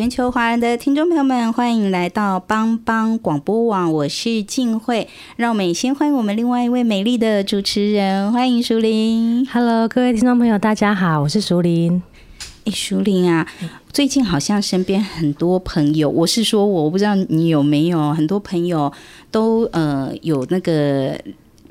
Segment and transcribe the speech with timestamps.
[0.00, 5.06] 全球华人的听众朋友们，欢迎来到帮帮广播网，我是静慧。
[5.36, 9.46] 让我们先欢迎我们另外一位美丽的主持人，欢迎淑玲。
[9.52, 12.02] Hello，各位听众朋友，大家好，我是淑玲。
[12.64, 13.46] 哎，淑玲啊，
[13.92, 18.90] 最近好像身边很多朋友，我是说，我不知道你有没有很多朋友
[19.30, 21.20] 都呃有那个。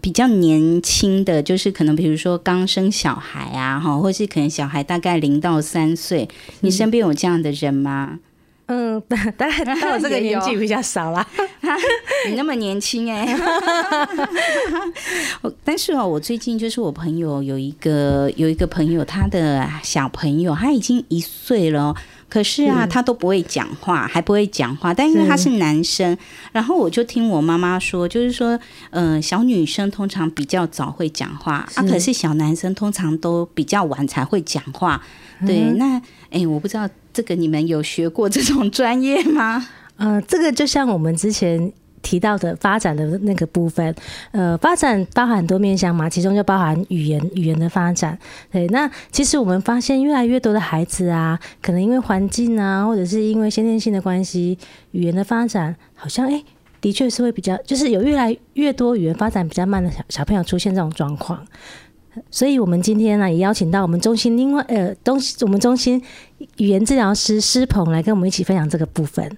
[0.01, 6.27] 比较年轻的，就是可能比如说刚生小孩啊，哈，或是可能小孩大概零到三岁，
[6.61, 8.19] 你身边有这样的人吗？
[8.67, 9.01] 嗯，
[9.35, 11.25] 当然到我这个年纪比较少啦。
[12.29, 13.39] 你那么年轻哎、 欸，
[15.63, 21.95] 但是哦，我最近就是我朋友有一个有一个朋友，他的小朋友他已经一岁了。
[22.29, 24.93] 可是啊，他都不会讲话，还不会讲话。
[24.93, 26.17] 但因为他是男生，
[26.51, 28.57] 然后我就听我妈妈说，就是说，
[28.91, 35.01] 嗯、呃，小女生通常比较早会讲话啊，可是小男生通常都比较晚才会讲话。
[35.47, 39.67] 对，嗯、那哎，我不知道这个你们有学过这种专业吗？
[39.97, 41.73] 呃，这个就像我们之前。
[42.01, 43.93] 提到的发展的那个部分，
[44.31, 48.17] 呃，发展包含很多面向嘛，其中就包含语言语言的发展。
[48.51, 54.57] 对，那其实我们发现越来越多的孩子啊，可能因为环境啊，或者是因为先天性的关系，
[54.91, 56.43] 语言的发展好像哎、
[56.81, 61.45] 的确是会比较，就是有越来越多语言发展比较慢的小小朋友出现这种状况。
[62.31, 66.01] 所以，我们今天呢，也邀请到我们中心另外呃东我们中心
[66.57, 69.37] 语言治疗师施鹏来跟我们一起分享这个部分。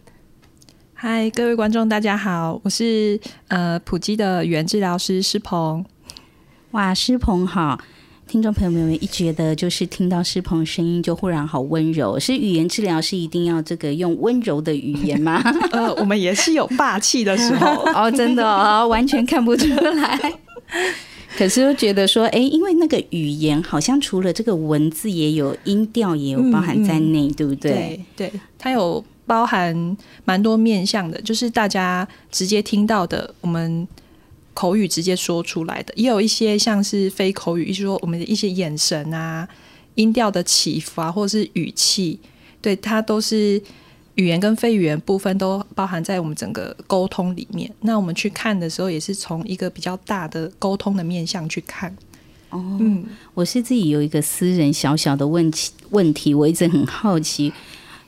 [1.03, 5.83] 嗨，各位观众，大家好，我是呃普基的语言治疗师施鹏。
[6.73, 7.81] 哇，施鹏好！
[8.27, 15.41] 听众朋友们一觉得就是听到诗鹏声音就忽然好温柔，是语言治疗是一定要这个用温柔的语言吗？
[15.73, 20.33] 呃，我们也是有霸气的时候 哦，真的哦，完全看不出来。
[21.35, 27.99] 可是又觉得说，哎，因为那个语言好像除了这个文字，也有音调，也有包含在内，嗯、对不对？
[28.15, 29.03] 对，对，它有。
[29.31, 33.87] 包含蛮多面向的，就是大家直接听到的，我们
[34.53, 39.47] 口语直接说出来的，也有一些像是非口语，就是说我们的一些眼神啊、
[39.95, 42.19] 音调的起伏啊，或者是语气，
[42.61, 43.61] 对，它都是
[44.15, 47.73] 语言跟非语言部分都包含在我们整个沟通里面。
[47.79, 51.89] 那我们去看的时候，也是从一个比较大的沟通的面向去看。
[52.49, 57.53] 哦，嗯，我是自己有一个私人小小的问题，问题我一直很好奇。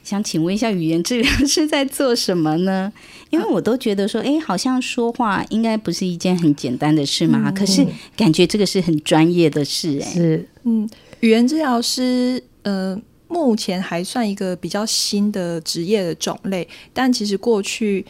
[0.03, 2.91] 想请问一下，语言治疗是在做什么呢？
[3.30, 7.50] 因为我都觉得说，哎，好像说话应该不是一件很简单的事嘛。
[7.50, 7.88] 可是
[8.18, 10.88] 感觉这个是很专业的事，哎，是，嗯，
[11.22, 18.06] 语言治疗师，呃，目前还算一个比较新的职业的种类，但其实过去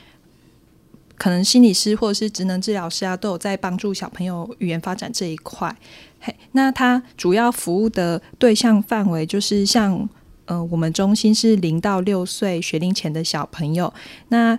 [1.15, 5.73] 可能心理师或者是职能治疗师啊，都有在帮助小朋友语言发展这一块。
[6.19, 10.09] 嘿，那他主要服务的对象范围就是像。
[10.53, 13.91] 呃，我们中心是零到六岁学龄前的小朋友。
[14.27, 14.57] 那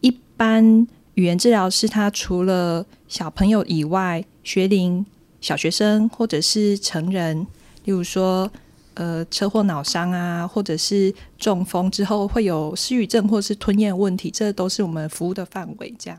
[0.00, 5.06] 一般语言治疗师，他除了小朋友以外，学龄
[5.40, 7.46] 小学生或者是成人，
[7.84, 8.50] 例如说
[8.94, 15.94] 呃车祸脑伤啊，或者是中风之后会有失语症或是吞咽问题，这都是我们服务的范围。
[15.96, 16.18] 这样。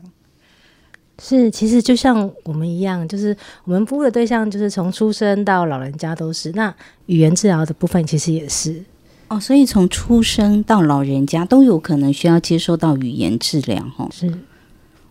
[1.20, 6.50] 是，其实就像我们一样，就是我们服务的对象，就是从出生到老人家都是。
[6.52, 6.74] 那
[7.06, 8.82] 语言治疗的部分，其实也是。
[9.28, 14.38] 哦，所以从出生到老人家都有可能需要接受到语言治疗，哦，是，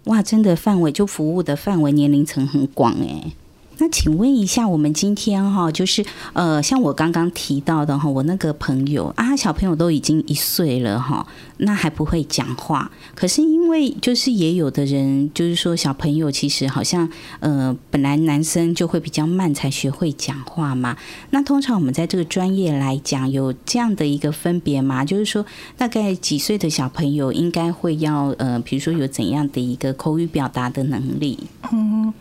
[0.06, 3.34] 哇，真的范围就服务的范围年龄层很广诶。
[3.80, 6.04] 那请问一下，我们今天哈，就是
[6.34, 11.26] 呃，像我刚刚提到的哈，我那个朋友啊，小朋友都已经一岁了哈，
[11.58, 12.90] 那还不会讲话。
[13.16, 17.08] 可是因为就是也有的人就是说，小朋友其实好像
[17.40, 20.98] 呃，本来男生就会比较慢才学会讲话嘛。
[21.30, 25.06] 那通常我们在这个专业来讲，有这样的一个分别吗？
[25.06, 25.46] 就是说，
[25.78, 31.38] 大概几岁的小朋友应该会要呃，比如说有怎样的一个口语表达的能力？
[31.72, 32.14] 嗯。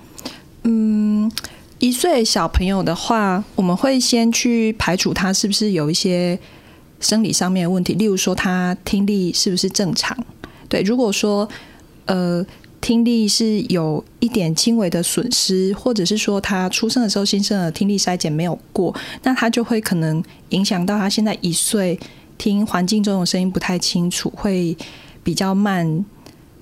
[0.68, 1.30] 嗯，
[1.78, 6.36] 一岁小朋友的话，我们会先去排除他是不是有一些
[6.98, 10.16] 生理上面的问题，例如说他听力是不是正常？
[10.68, 11.48] 对，如果说
[12.06, 12.44] 呃
[12.80, 18.92] 听力是有一点轻微的损失，或者是说他出生的时候新生儿听力筛检没有过，
[19.22, 21.96] 那他就会可能影响到他现在一岁
[22.36, 24.76] 听环境中的声音不太清楚，会
[25.22, 26.04] 比较慢，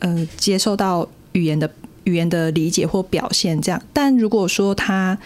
[0.00, 1.70] 呃，接受到语言的。
[2.04, 5.18] 语言的理解或表现这样，但如果说他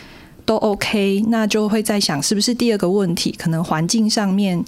[0.45, 4.65] 都 OK，那就会在想是不是第二个问题，可能环境上面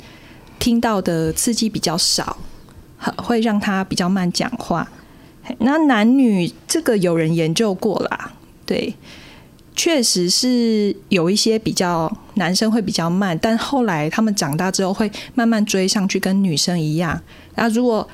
[0.58, 2.36] 听到的刺激比较少，
[3.16, 4.86] 会让他比较慢讲话。
[5.58, 8.32] 那男女这个有人研究过啦，
[8.66, 8.94] 对，
[9.74, 17.18] 确实是有一些比较男生会比较慢，但后来他们长大之后会慢慢追上去，跟女生一样。
[17.54, 18.06] 那如果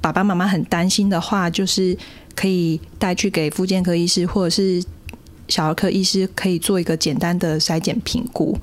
[0.00, 1.96] 爸爸妈妈很担心的话，就是。
[2.34, 4.82] 可以带去给妇健科医师或者是
[5.48, 8.58] 小儿科医师，可以做一个简单的筛检评估。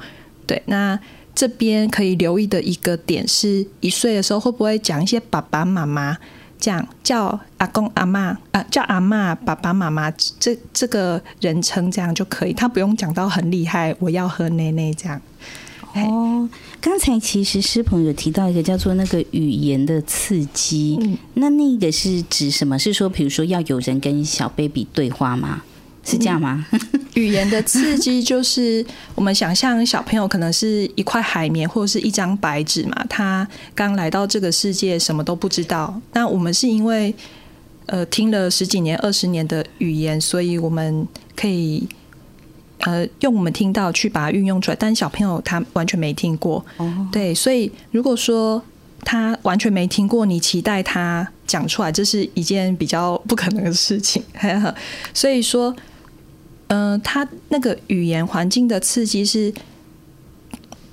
[0.45, 0.99] 对，那
[1.35, 6.17] 这边可以留意的一个点是，一岁的时候会不会讲一些爸爸妈妈
[6.59, 15.21] 这样叫阿公阿妈啊，叫阿妈爸爸妈妈这这个人称这样就可以，他不用讲到很厉害，我要喝奶奶这样。
[15.93, 16.49] 哦，
[16.81, 22.79] 刚才其实师朋有提到一个叫做那个语言的刺激，嗯、那那个是指什么？
[22.79, 25.61] 是说，比如说要有人跟小 baby 对话吗？
[26.05, 26.65] 是这样吗？
[26.71, 26.79] 嗯、
[27.15, 33.45] 语言的刺激就是我们想象小朋友可能是一块海绵或者是一张白纸嘛，他
[33.75, 36.01] 刚来到这个世界，什么都不知道。
[36.13, 37.13] 那我们是因为
[37.87, 41.05] 呃听了十几年、二十年的语言，所以我们
[41.35, 41.87] 可以。
[42.79, 46.89] 呃，用我们听到去把它运用出来，但小朋友他完全没听过，oh.
[47.11, 48.61] 对，所以如果说
[49.03, 54.23] 他完全没听过，你期待他讲出来，这是一件比较不可能的事情。
[55.13, 55.75] 所以说，
[56.67, 59.53] 嗯、呃，他那个语言环境的刺激是，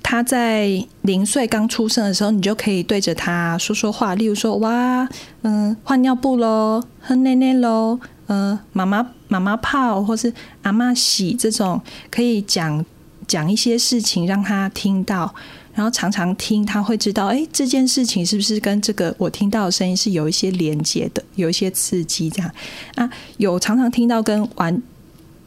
[0.01, 5.07] 他在零岁刚出生的时候，你就可以对着他说说话，例如说，哇，
[5.43, 7.99] 嗯、呃，换尿布喽，喝奶奶喽。
[8.29, 12.83] 嗯，妈妈妈妈泡，或是阿嬷洗，这种可以讲
[13.27, 15.33] 讲一些事情让他听到，
[15.73, 22.51] 然后常常听，他会知道，哎，这件事情是不是跟这个我听到的声音是有一些连接的，有一些刺激这样
[22.95, 23.09] 啊？
[23.37, 24.81] 有常常听到跟完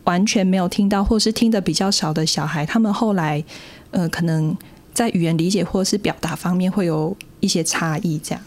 [0.05, 3.43] 完全没有听到，或是听得比较少的小孩，他们后来
[3.91, 4.57] 呃，可能
[4.93, 8.43] 在语言理解或是表达方面会有一些差异这样。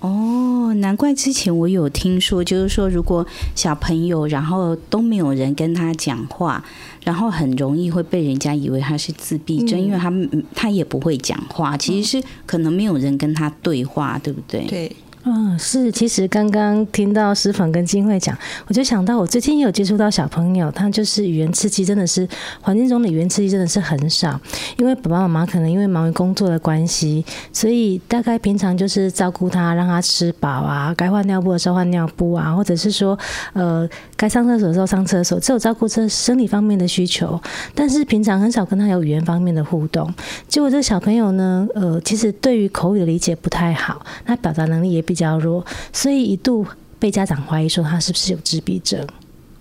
[0.00, 6.62] 哦，难怪之前我有听说，就是说，如果小朋友然后都没有人跟他讲话，
[7.02, 10.12] 然后很容易会被人家以为他是自闭症，嗯、因为他
[10.54, 14.66] 他也不会讲话，其实是可能没有人跟他对话，对不对？
[14.66, 14.96] 对。
[15.28, 22.28] 嗯，是，其实刚刚听到诗逢跟金慧讲，我就想到我最近也有接触到小朋友，他就是语言刺激真的是
[22.60, 24.40] 环境中的语言刺激真的是很少，
[24.76, 33.18] 因为爸爸妈妈可能因为忙于工作的关系，所以大概平常就是照顾他，让他吃饱啊，该换尿布的时候换尿布啊，或者是说
[33.52, 37.36] 呃该上厕所的时候上厕所，只有照顾这生理方面的需求，
[37.74, 40.08] 但是平常很少跟他有语言方面的互动。
[40.46, 45.15] 结果这小朋友呢，呃，其实对于口语的理解不太好，他表达能力也比。
[45.16, 46.66] 比较弱，所以一度
[46.98, 49.02] 被家长怀疑说他是不是有自闭症？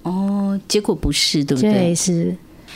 [0.03, 1.71] 哦，结果不是，对不对？
[1.71, 2.35] 对，是。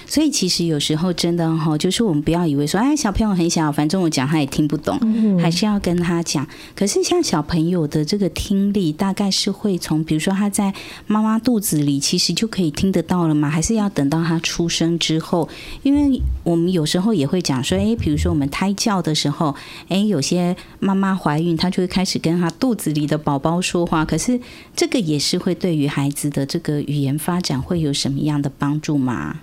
[0.09, 6.47] 所以其实有时候真的哈，就是我们不要以为说，哎，小朋友很小，反正我讲他也听不懂，嗯、还是要跟他讲。
[6.75, 10.73] 可是像小朋友的这个听力，大概是会从，比如说他在
[11.05, 13.47] 妈妈肚子里，其实就可以听得到了吗？
[13.47, 15.47] 还是要等到他出生之后？
[15.83, 19.55] 因为我们有时候也会讲说，哎，比如说我们胎教的时候，
[19.89, 24.03] 哎，有些妈妈怀孕，她就会开始跟她肚子里的宝宝说话。
[24.03, 24.39] 可是
[24.75, 29.41] 这个也是会对于孩子的这个语言发展会有什么样的帮助吗？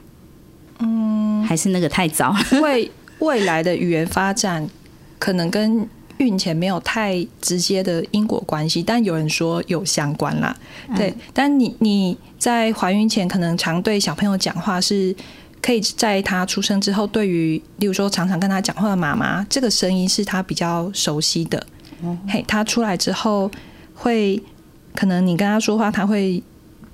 [0.81, 2.35] 嗯，还是那个太早。
[2.63, 4.69] 未未来的语言发展
[5.19, 10.57] 可能跟孕前没有太直接的因果关系，但有人说有相关啦。
[10.97, 15.15] 对，嗯、但你你在怀孕前可能常对小朋友讲话，是
[15.63, 21.67] 可以在他出生之后，对于例如说常常跟他讲话的妈妈，这个声音是他比较熟悉的。
[22.03, 23.51] 嗯、嘿，他出来之后
[23.95, 24.43] 会
[24.95, 26.43] 可能你跟他说话，他会。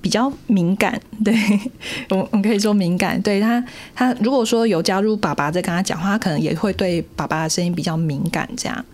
[0.02, 1.32] 比较敏感，对
[2.10, 3.22] 我，我可以说敏感。
[3.22, 8.46] 对他，他如果说有加入爸爸在跟他讲话，他可能也会对爸爸的声音比较敏感。
[8.56, 8.84] 这样，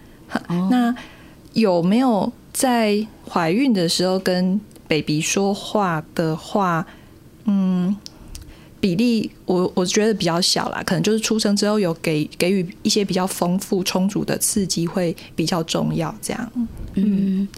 [0.48, 0.94] 哦、那
[1.54, 6.86] 有没有在怀孕的时候跟 baby 说话的话，
[7.46, 7.96] 嗯，
[8.78, 16.14] 比例我我觉得比较小啦，可能就是出生之后有给给予一些比较丰富充足的刺激会比较重要。
[16.20, 16.52] 这样，
[16.94, 17.48] 嗯。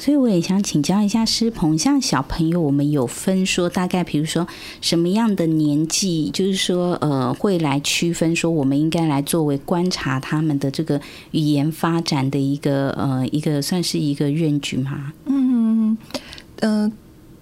[0.00, 4.48] 所以我也想请教一下诗鹏，像小朋友，我们有分说大概，比如说
[4.80, 10.98] 什么样的年纪，就是说呃，会来区分说我们应该来作为观察他们的这个
[11.32, 15.12] 语言发展的一个呃一个算是一个 range 吗？
[15.26, 15.98] 嗯
[16.60, 16.92] 嗯、呃，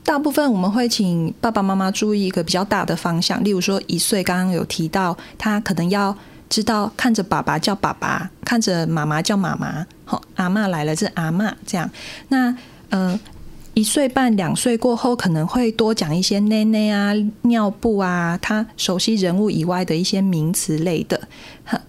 [0.02, 6.16] 大部分我们会请爸爸妈妈注意一个比较大的方向，例如说一岁，刚刚有提到他可能要
[6.48, 9.86] 知道看着爸爸叫爸爸，看着妈妈叫妈妈。
[10.04, 11.90] 好，阿嬷来了，是阿嬷这样。
[12.28, 12.56] 那
[12.88, 13.18] 呃，
[13.74, 17.12] 一岁半、两岁过后，可能会多讲一些奶奶啊、
[17.42, 21.20] 尿布啊，他熟悉人物以外的一些名词类的。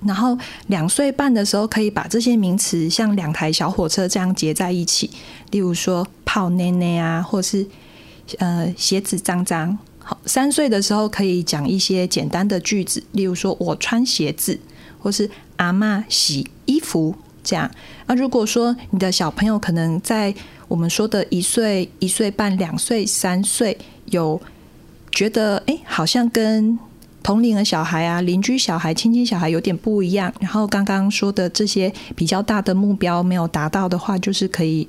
[0.06, 0.38] 然后
[0.68, 5.10] 两岁半的时候，可以把这些名词像两台小火车这样结在一起，
[5.52, 7.66] 例如说泡奶奶啊，或是
[8.40, 9.78] 呃鞋子脏脏。
[10.10, 14.60] 好，三岁的时候可以讲一些简单的句子，例如说我穿鞋子，
[14.98, 17.14] 或是阿嬷洗衣服。
[17.44, 17.70] 这样，
[18.08, 20.34] 那如果说你的小朋友可能在
[20.68, 24.42] 我们说的一岁、一岁半、两岁、三岁，有
[25.12, 26.80] 觉得哎、好像跟
[27.22, 34.88] 同龄的小孩啊、邻居小孩、亲戚小孩有点不一样，然后刚刚说的这些比较大的目标没有达到的话，就是可以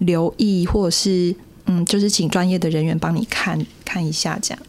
[0.00, 1.34] 留意，或者是
[1.66, 4.62] 嗯，就是请专业的人员帮你看看一下，这样。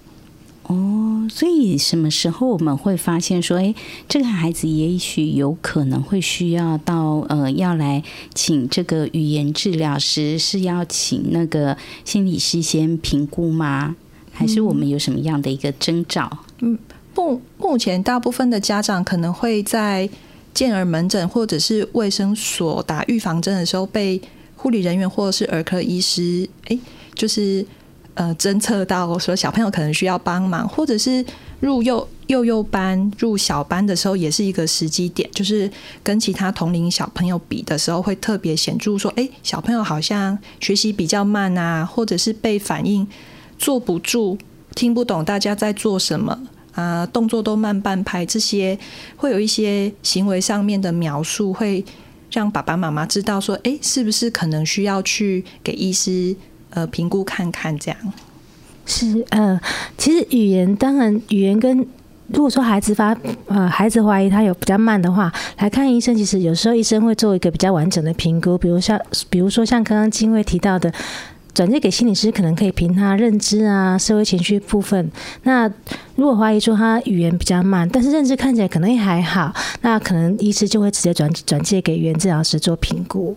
[0.67, 3.75] 哦，所以什么时候我们会发现说，哎，
[4.09, 13.95] 这个孩子也许有可能会需要到呃，要来请这个语言治疗师，是要请那个心理师先评估吗？
[14.33, 16.39] 还是我们有什么样的一个征兆？
[16.61, 16.79] 嗯，
[17.15, 20.09] 目目前大部分的家长可能会在
[20.53, 24.19] 健儿门诊或者是卫生所打预防针的时候，被
[24.55, 26.77] 护理人员或者是儿科医师，哎，
[27.13, 27.65] 就是。
[28.17, 31.21] 呃，侦测到说小朋友可能需要帮忙，或者是
[31.59, 35.69] 入幼幼幼班、入小班的时候，也是一个时机点，就是
[36.01, 38.97] 跟其他同龄小朋友比的时候，会特别显著。
[38.97, 43.05] 说，哎，小朋友好像学习比较慢啊，或者是被反应
[43.57, 44.37] 坐不住，
[44.73, 46.39] 听不懂大家在做什么
[46.71, 48.79] 啊，动作都慢半拍，这些
[49.17, 51.83] 会有一些行为上面的描述，会
[52.35, 56.35] 让爸爸妈妈知道说，哎，是不是可能需要去给医师。
[56.71, 57.97] 呃，评估看看这样
[58.85, 59.57] 是呃，
[59.97, 61.77] 其实语言当然语言跟
[62.27, 63.15] 如果说孩子发
[63.47, 68.99] 呃孩子怀疑他有比较慢的话，来看医生，其实有时候医生会做一个比较完整的评估，比如像
[69.29, 70.91] 比如说像刚刚金卫提到的，
[71.55, 75.09] 转介给心理师，可能可以凭他认知啊、社会情绪部分。
[75.43, 75.67] 那
[76.15, 83.35] 如果怀疑说他语言比较慢，但是认知看起来可能也还好，那可能医师就会直接转转介给语言治疗师做评估。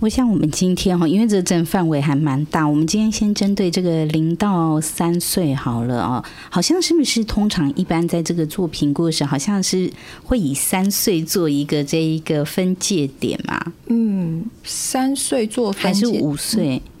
[0.00, 9.90] 我想我们今天哈，因为这个范围还蛮大，我们今天先针对这个零到三岁好了哦，好像是不是通常一般在这个做评估的时候，好像是
[10.24, 13.72] 会以三岁做一个这一个分界点嘛？
[13.86, 16.82] 嗯，三岁做分还是五岁？
[16.84, 16.93] 嗯，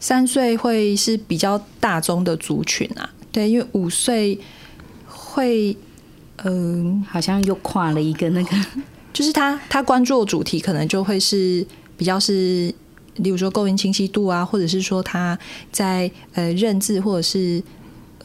[0.00, 4.38] 三岁会是比较大宗的族群啊，对，因为五岁
[5.06, 5.76] 会，
[6.42, 8.56] 嗯、呃，好像又跨了一个那个。
[9.12, 11.64] 就是他，他关注的主题可能就会是
[11.98, 12.74] 比较是，
[13.16, 15.38] 例如说构音清晰度啊，或者是说他
[15.70, 17.62] 在呃认字，或者是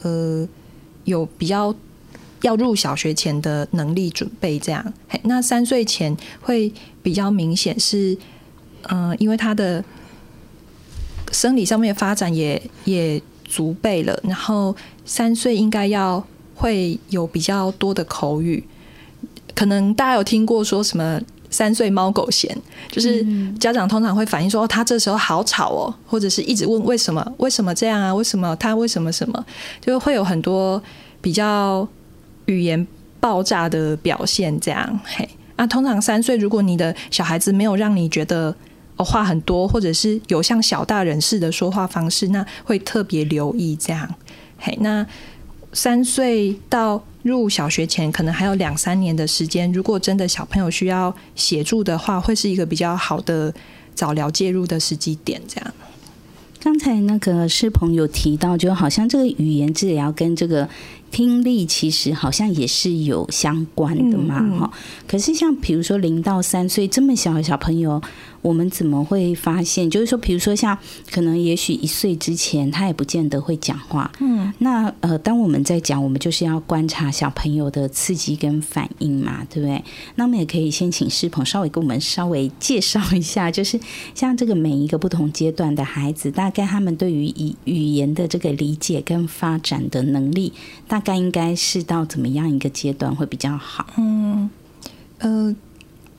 [0.02, 0.48] 呃
[1.04, 1.76] 有比较
[2.42, 4.94] 要入小学前的能力准备这样。
[5.24, 6.72] 那三岁前会
[7.04, 8.18] 比较明显是，
[8.84, 9.84] 嗯、呃，因为他的
[11.32, 18.64] 生理上面发展也也足备了，然后三岁应该要会有比较多的口语。
[19.56, 21.20] 可能大家有听过说什么
[21.50, 22.56] 三岁猫狗嫌，
[22.92, 23.26] 就是
[23.58, 28.14] 家长通常会反映说，他这时候好吵哦，或者是一直问为什么为什么这样啊？
[28.14, 29.46] 为什么他为什么什么？
[29.82, 30.82] 就会有很多
[31.22, 31.88] 比较
[32.46, 32.86] 语言
[33.20, 35.00] 爆炸的表现这样。
[35.04, 38.54] 嘿，那通常三岁，如果你的小孩子没有让你觉得
[38.98, 44.16] 哦话很多，或者是有像小大人似的说话方式，那会特别留意这样。
[44.58, 45.06] 嘿，那。
[45.74, 49.72] 三岁到入小学前，可能还有两三年的时间。
[49.74, 53.54] 如果真的小朋友需要协助的话，会是一个比较好的
[53.94, 55.40] 早疗介入的时机点。
[55.46, 55.74] 这样。
[56.64, 60.68] 刚才那个是朋友提到，就好像这个语言治疗跟这个。
[61.10, 64.80] 听力其实好像也是有相关的嘛，哈、嗯。
[65.08, 68.02] 可是像比如说零到三岁这么小的小朋友。
[68.48, 69.90] 我们怎么会发现？
[69.90, 70.78] 就是说，比如说像
[71.12, 74.10] 可能也许一岁之前，他也不见得会讲话。
[74.22, 79.84] 嗯，那呃，当我们在讲，我们就是要观察小朋友的刺激跟反应嘛，对不对？
[80.16, 83.78] 那我们也可以先请师鹏稍微给我们稍微介绍一下，就是
[84.16, 90.54] 像这个每一个不同阶段的孩子，大概他们对于语语言的这个理解跟发展的能力，
[90.88, 93.88] 大概应该是到怎么样一个阶段会比较好？
[93.98, 94.50] 嗯，
[95.20, 95.54] 呃。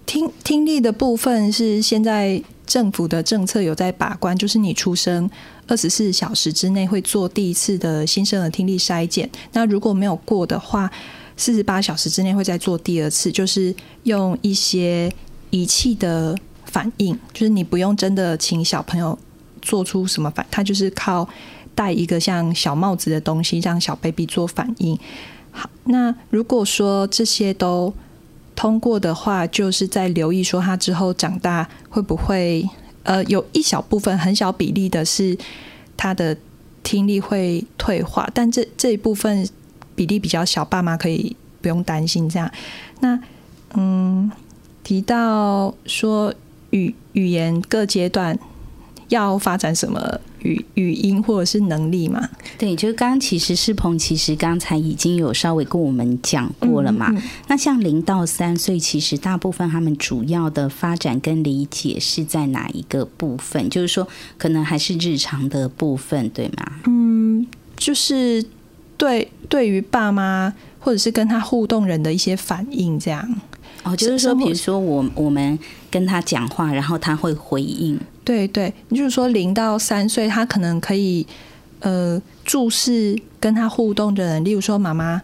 [0.09, 5.29] 听听力的部分是现在政府的政策有在把关，就是你出生
[5.67, 9.29] 二十四小时之内会做第一次的新生儿听力筛检。
[9.53, 10.91] 那如果没有过的话，
[11.37, 13.75] 四十八小时之内会再做第二次，就是
[14.05, 15.13] 用一些
[15.51, 16.35] 仪器的
[16.65, 19.17] 反应，就是你不用真的请小朋友
[19.61, 21.29] 做出什么反，他就是靠
[21.75, 24.99] 戴一个像小帽子的东西让小 baby 做反应。
[25.51, 27.93] 好，那如果说这些都
[28.59, 32.69] 通过的话，就是在留意说他之后长大会不会，
[33.05, 35.39] 呃，有一小部分很小比例的是
[35.97, 36.37] 他的
[36.83, 39.49] 听力会退化，但这这一部分
[39.95, 42.51] 比例比较小，爸妈可以不用担心这样。
[42.99, 43.17] 那
[43.75, 44.29] 嗯，
[44.83, 46.35] 提到说
[46.71, 48.37] 语语言各阶段
[49.09, 50.21] 要发展什么？
[50.43, 52.29] 语语音或者是能力嘛？
[52.57, 57.09] 对，就是刚刚其实世鹏其实刚才已经有稍微跟我们讲过了嘛。
[57.11, 63.69] 嗯嗯、那像零到三岁，其实大部分他们主要的发展跟理解是在哪一个部分？
[63.69, 66.73] 就是说，可能还是日常的部分，对吗？
[66.87, 68.45] 嗯，就是
[68.97, 73.41] 对对于爸妈或者是跟他互动人的一些反应，这样。
[73.85, 75.59] 哦，就是说，比如说我我们
[75.91, 77.99] 跟他讲话，然后他会回应。
[78.29, 81.27] 对对，就是说零到三岁，他可能可以
[81.81, 85.23] 呃注视跟他互动的人，例如说妈妈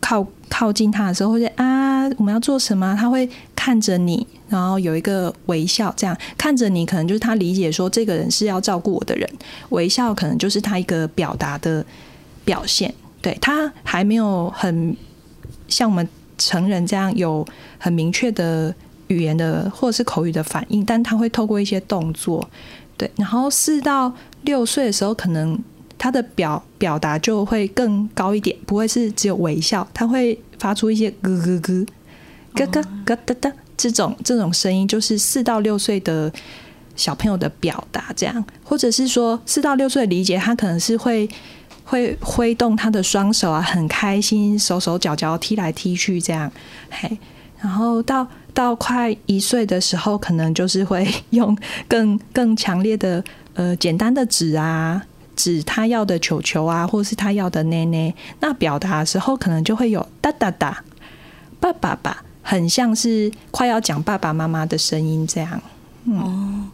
[0.00, 9.28] 靠靠近他的时候，或者啊我们要做什么，他会看着你，然后有一个微笑，这样看着你，可能就是他理解说这个人是要照顾我的人，
[9.68, 11.84] 微笑可能就是他一个表达的
[12.42, 12.94] 表现。
[13.20, 14.96] 对，他还没有很
[15.68, 18.74] 像我们成人这样有很明确的。
[19.08, 22.48] 语言的或者是口语的反应，但他会透过一些动作，
[22.96, 23.08] 对。
[23.16, 25.56] 然后四到六岁的时候，可能
[25.96, 31.86] 他的表表达就会更高一点，不会是只有微笑，他会发出一些咯咯咯、
[32.54, 36.32] 咯咯咯哒哒这种这种声音，就是四到六岁的
[36.96, 41.28] 小朋友的表达这样，或者是说四到六岁的理解，他可能是会
[41.84, 46.50] 会挥动他的双手啊，很开心，手手脚脚踢来踢去这样，
[46.90, 47.16] 嘿，
[47.60, 48.26] 然后到。
[48.56, 51.54] 到快一岁的时候，可能就是会 用
[51.86, 55.02] 更更强烈的呃简单的指啊，
[55.36, 58.14] 指他要的球球啊，或是他要的奶奶。
[58.40, 60.82] 那表达的时候，可能就会有哒哒哒，
[61.60, 65.60] 爸爸爸，很像是快要讲爸爸妈妈的声音这样。
[66.04, 66.64] 嗯、哦，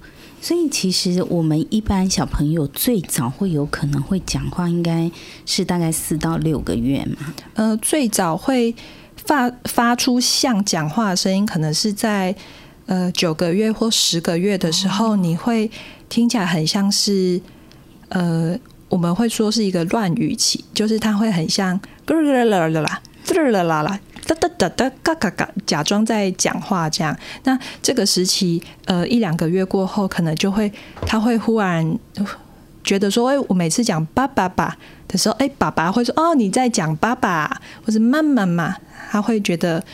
[0.40, 5.10] 所以其实我们一般小朋友最早会有可能会讲话，应该
[5.44, 7.34] 是大概四到六个月嘛。
[7.54, 8.72] 呃，最早会。
[9.24, 12.34] 发发出像讲话的声音，可能是在
[12.86, 15.70] 呃九个月或十个月的时候，你会
[16.08, 17.40] 听起来很像是
[18.08, 18.58] 呃，
[18.88, 27.16] 我们会说是一个乱语期，就是它会很像咯啦啦啦啦啦啦啦哒哒哒哒嘎嘎嘎，假装在讲话这样。
[27.44, 30.70] 那这个时期呃一两个月过后，可能就会
[31.06, 31.98] 他会忽然
[32.84, 34.76] 觉得说，哎，我每次讲爸爸爸
[35.08, 38.76] 的时候，哎，爸爸会说哦你在讲爸爸，或者妈妈嘛。
[39.10, 39.84] 他会觉得，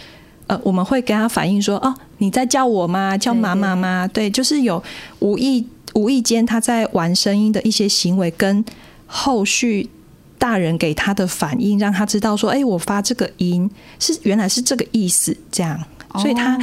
[0.47, 3.19] 呃，我们会跟他反映说，哦，你在叫我吗？
[3.19, 4.07] 叫妈妈吗？
[4.07, 4.81] 对，就是有
[5.19, 8.65] 无意无意间他在玩声音的一些行为，跟
[9.09, 9.91] 后续
[10.39, 15.77] 大人给他的反应，让他知道说，哎，我发这个音是原来是这个意思，这样。
[16.21, 16.57] 所以他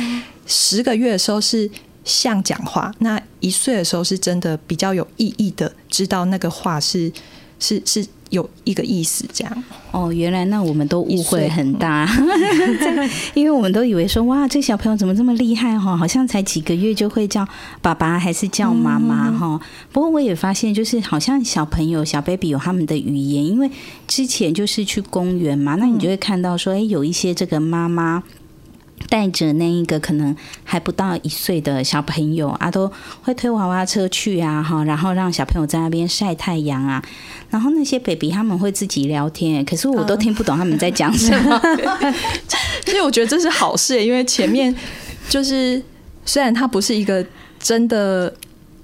[0.45, 1.69] 十个月的时候是
[2.05, 7.11] 像讲话，那一岁的时候是真的比较有意义的，知道那个话是
[7.59, 8.07] 是是。
[8.31, 12.09] 有一个意思，这样哦，原来那我们都误会很大，
[13.35, 15.95] 因为我们都以为说哇，这小朋友怎么这么厉害哈？
[15.95, 17.47] 好像才几个月就会叫
[17.83, 19.61] 爸爸还是叫妈妈哈？
[19.93, 23.69] 不过我也发现，就是好像小朋友小 baby 有他们的语言，因为
[24.07, 28.23] 之前就是去公园嘛，那你就会看到说，哎，有一些这个妈妈。
[29.09, 32.91] 带着那一个可能还不到一岁的小朋友啊，都
[33.21, 37.03] 会推娃娃车去啊，哈，然后让小朋友在那边晒太阳啊。
[37.49, 41.61] 然后那些 baby 他们会自己聊天，可是我都听不懂他们在讲什么。
[42.85, 44.75] 所以我觉得这是好事，因为前面
[45.29, 45.81] 就是
[46.25, 47.25] 虽然他不是一个
[47.59, 48.33] 真的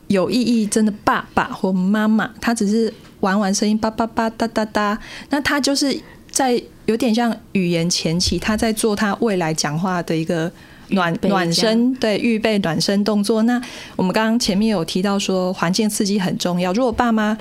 [0.07, 4.97] 有意义、真的爸爸或妈妈，他只是玩玩声音，叭叭叭哒哒哒。
[5.29, 5.99] 那他就是
[6.41, 6.63] 在。
[6.87, 10.51] 有点像语言前期，他在做他未来讲话的一个
[10.89, 13.43] 暖暖身，对，预备暖身动作。
[13.43, 13.61] 那
[13.95, 16.73] 我们刚刚前面有提到说，环境刺激很重要。
[16.73, 17.37] 如果爸妈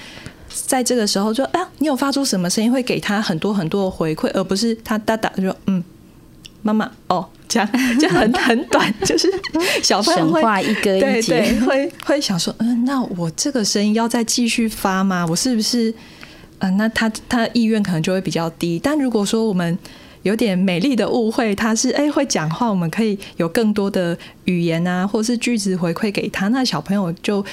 [0.49, 5.83] 在这个时候说：“啊，你有发出什么声音？”会给他很多很多的回馈，而不是他哒哒说：“嗯，
[6.63, 9.29] 妈妈哦， 这样这样很很短， 就是
[9.83, 15.27] 小朋友会一个一对对，会会想说：嗯，那我这个声音要再继续发吗？
[15.29, 15.93] 我是不是？”
[16.61, 18.81] 嗯、呃，那他他的意愿可能就会比较低。
[18.83, 19.77] 但如果说我们
[20.23, 27.45] 有点美丽的误会，他是哎会讲话，我们可以有更多的语言啊，或是句子回馈给他，那小朋友就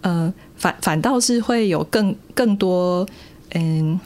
[0.00, 3.06] 呃反反倒是会有更更多
[3.54, 3.98] 嗯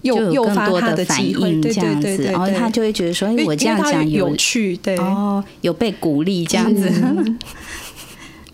[0.00, 6.90] 诱诱发他的机会，对对对对，然后他就会觉得说，哎，我这样讲有，有趣，对哦，有被鼓励这样子。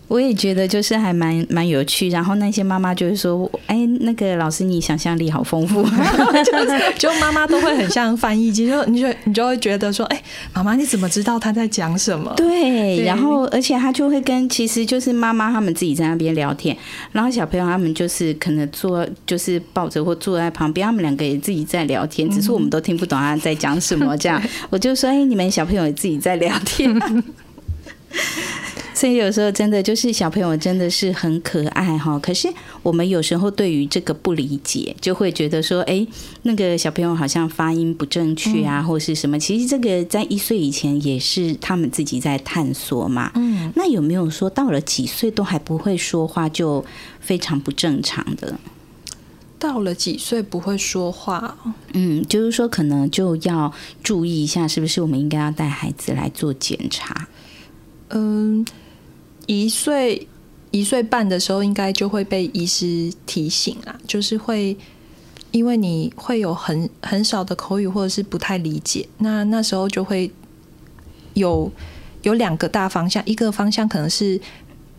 [0.09, 5.87] 我也觉得就是还蛮蛮有趣，然后那些妈妈就是说：“哎，那个老师你想象力好丰富。”
[6.97, 10.21] 就妈妈都会很像翻译机，就你就你就会觉得说：“哎，
[10.53, 16.75] 妈妈你怎么知道他在讲什么？”对，对然后而且他就会跟其实就是妈妈他们自己在那边聊天，
[17.11, 24.17] 然后小朋友他们就是可能坐就是抱着或坐在旁边，他们两个也自己在聊天，只是我们都听不懂他在讲什么。
[24.17, 24.41] 这样
[24.71, 26.99] 我就说：“哎，你们小朋友也自己在聊天。”
[28.99, 36.05] 所以有时候真的就是小朋友真的是很可爱哈，可是我们有时候对于这个不理解，就会觉得说，哎，
[36.41, 39.39] 那个小朋友好像发音不正确啊，或是什么。
[39.39, 43.31] 其实这个在一岁以前也是他们自己在探索嘛。
[43.35, 46.83] 嗯，那有没有说到了几岁都还不会说话就
[47.21, 48.59] 非常不正常的？
[49.57, 51.57] 到了几岁不会说话？
[51.93, 53.71] 嗯，就是说可能就要
[54.03, 57.29] 注意一下，是不是我们应该要带孩子来做检查？
[58.09, 58.65] 嗯。
[59.49, 60.27] 一岁
[60.69, 64.77] 一岁半的时候，应该就会被医师提醒啊，就是会
[65.49, 70.31] 因为你会有很很少的口语，或者是不太理解，那那时候就会
[71.33, 71.71] 有
[72.21, 74.39] 有两个大方向，一个方向可能是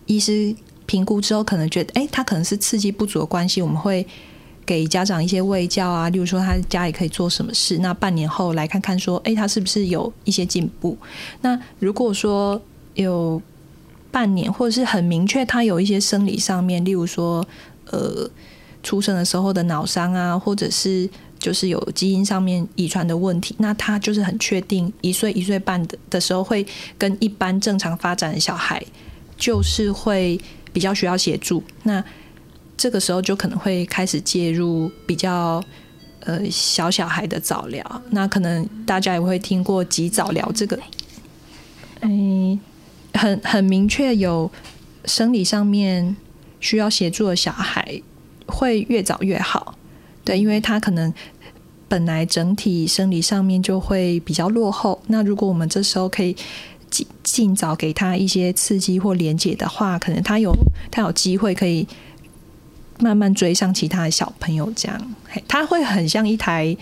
[0.07, 0.53] 医师
[0.85, 4.05] 评估之后，可能觉得哎，他可能是刺激不足的关系，我们会
[4.67, 10.99] 给家长一些喂教啊，例如说他家里可以做什么事，那半年后来看看说，哎，他是不是有一些进步？
[11.41, 12.61] 那如果说
[12.95, 13.41] 有。
[14.11, 17.47] 半年，或者是很明确，他有一些生理上面，例如说，
[17.91, 18.29] 呃，
[18.83, 26.67] 出生的时候的脑伤啊，或者是就是有基因上面遗传的问题，那他就是很确定，一岁一岁半的的时候会
[26.99, 28.83] 跟一般正常发展的小孩，
[29.37, 30.41] 就是会
[30.73, 31.63] 比较需要协助。
[31.85, 32.03] 那
[32.77, 35.63] 这个时候就可能会开始介入比较
[36.21, 38.03] 呃小小孩的早疗。
[38.11, 40.79] 那可能大家也会听过及早疗这个，
[42.01, 42.59] 嗯。
[43.15, 44.51] 很很明确，有
[45.05, 46.17] 生理上面
[46.61, 48.01] 需要协助的小孩，
[48.47, 49.75] 会越早越好。
[50.25, 51.13] 对，因为他可能
[51.89, 55.01] 本来整体生理上面就会比较落后。
[55.09, 56.37] 那如果我们这时候可以
[56.89, 60.55] 尽尽早给他一些刺激或连结的话，可能他有
[60.91, 61.87] 他有机会可以
[63.01, 64.73] 慢慢追上其他的小朋友。
[64.77, 65.15] 这样，
[65.49, 66.77] 他会很像一台。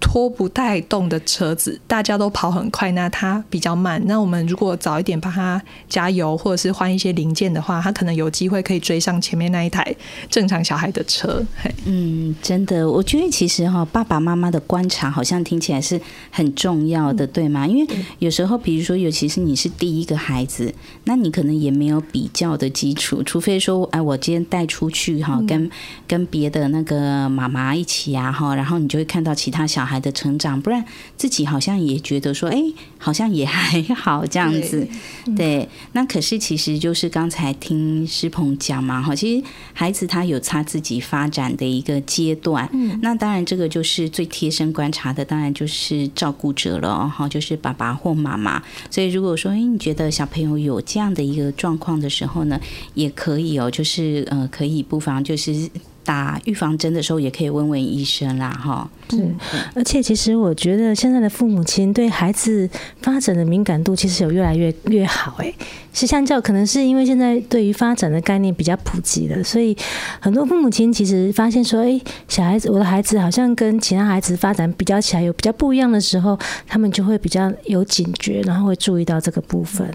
[0.00, 4.02] 拖不带动的车子，大家都跑很快，那它比较慢。
[4.06, 9.94] 那我们如果早一点帮他加油，或者是换一些零件的话，他可能有机会可以追上前面那一台
[10.28, 11.44] 正常小孩的车。
[11.84, 17.66] 嗯，真的，我觉得其实哈，爸爸妈妈的观察好像听起来是很重要的，对吗？
[17.66, 25.70] 因为有时候，比如说，尤其是你是第一个孩子，那你可能也没有比较的基础，除非说，哎，我今天带出去哈，跟
[26.08, 29.89] 跟别的那个妈妈一起啊哈，然后你就会看到其他小孩。
[29.90, 30.84] 孩的成长，不然
[31.16, 32.56] 自己好像也觉得说，哎，
[32.96, 34.86] 好像也还好这样子。
[35.24, 42.68] 对，对，那可是其实就是刚才听师鹏讲嘛，哈，其实孩子他有他自己发展的一个阶段。
[42.72, 48.62] 嗯，那当然这个就是最贴身观察的，当然就是照顾者了，哈，就是爸爸或妈妈。
[48.88, 52.60] 所以如果说，哎，你觉得小朋友有这样的一个状况的时候呢，
[52.94, 55.68] 也可以哦，就是呃，可以不妨就是。
[56.04, 58.90] 打预防针的时候，也可以问问医生啦，哈。
[59.10, 59.28] 是，
[59.74, 62.68] 而且其实我觉得现在的父母亲对孩子
[63.02, 65.52] 发展的敏感度其实有越来越越好，哎，
[65.92, 69.76] 是相较可能是因为现在对于发展的概念比较普及了，所以
[70.20, 79.90] 很多父母亲其实发现说，哎，小孩子，我的孩子好像跟其他孩子发展比较起来有比较不一样的时候，他们就会比较有警觉，然后会注意到这个部分。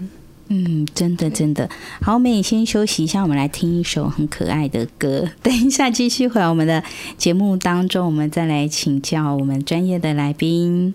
[0.48, 1.68] 嗯，真的真的
[2.00, 5.28] 好，我们也先休息一下，我们来听一首很可爱的歌。
[5.42, 6.82] 等一下继续回来我们的
[7.18, 10.94] 节目当中，我们再来请教我们专业的来宾。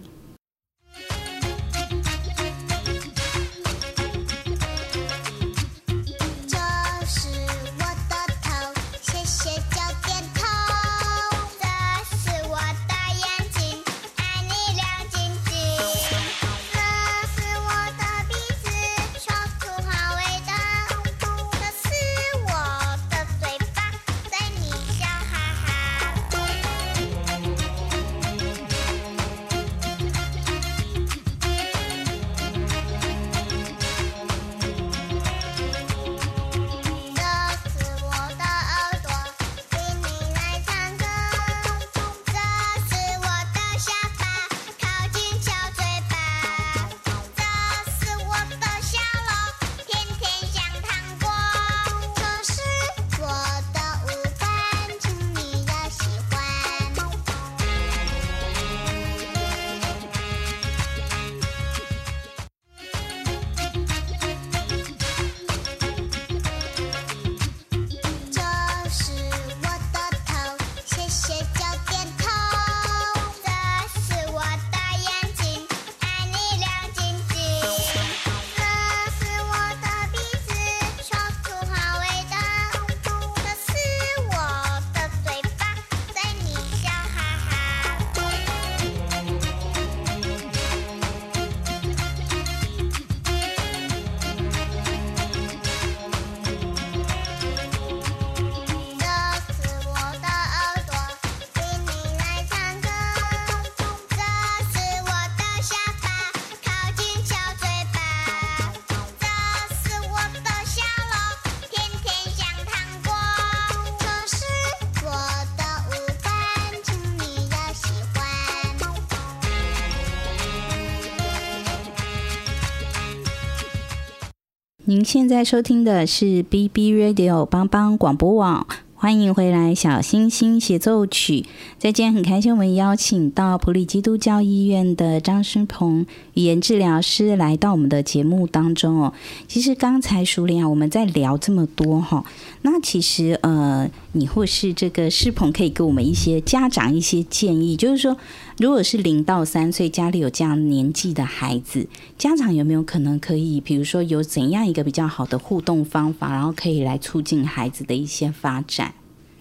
[124.91, 128.67] 您现在收听的是 BB Radio 帮帮广播网，
[129.01, 131.43] 欢迎回来，小星星协奏曲。
[131.79, 139.11] 再见很开心，我们邀请到普利基督教医院的张诗鹏语言治疗师来到我们的节目当中哦。
[139.47, 142.23] 其实刚才淑铃啊，我们在聊这么多哈，
[142.61, 148.15] 那其实呃，你或是这个诗鹏可以给我们一些家长一些建议，就是说。
[148.57, 158.90] 如果是零到三岁家里有这样年纪的孩子，家长有没有可能可以，比如说有怎样一个比较好的互动方法，然后可以来促进孩子的一些发展？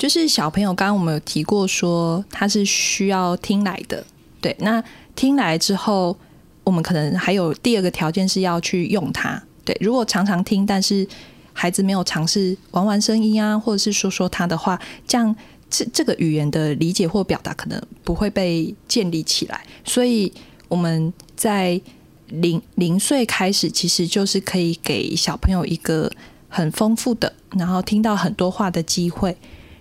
[0.00, 4.02] 就是小朋友刚刚我们有提过说他是需要听来的，
[4.40, 4.82] 对，那
[5.14, 6.16] 听来之后，
[6.64, 11.06] 我们可能还有第二个条件是要去用它，对，如果常常听，但是
[11.52, 15.36] 孩子没有尝试玩玩声音啊，或者是说说他的话，这样。
[15.72, 20.32] 这这个语言的理解或表达可能不会被建立起来，所以
[20.66, 21.80] 我们在
[22.26, 26.10] 零零岁开始，其实就是可以给小朋友一个
[26.48, 29.36] 很丰富的，然后听到很多话的机会，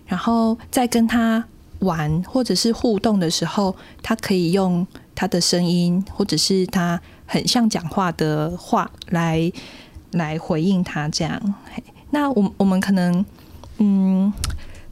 [0.10, 1.42] 然后在跟他
[1.80, 9.50] 玩或者是互动的时候，他可以用他的声音或者是他很像讲话的话来
[10.12, 11.56] 来回应他这样。
[12.12, 13.26] 那我我们可能
[13.78, 14.34] 嗯。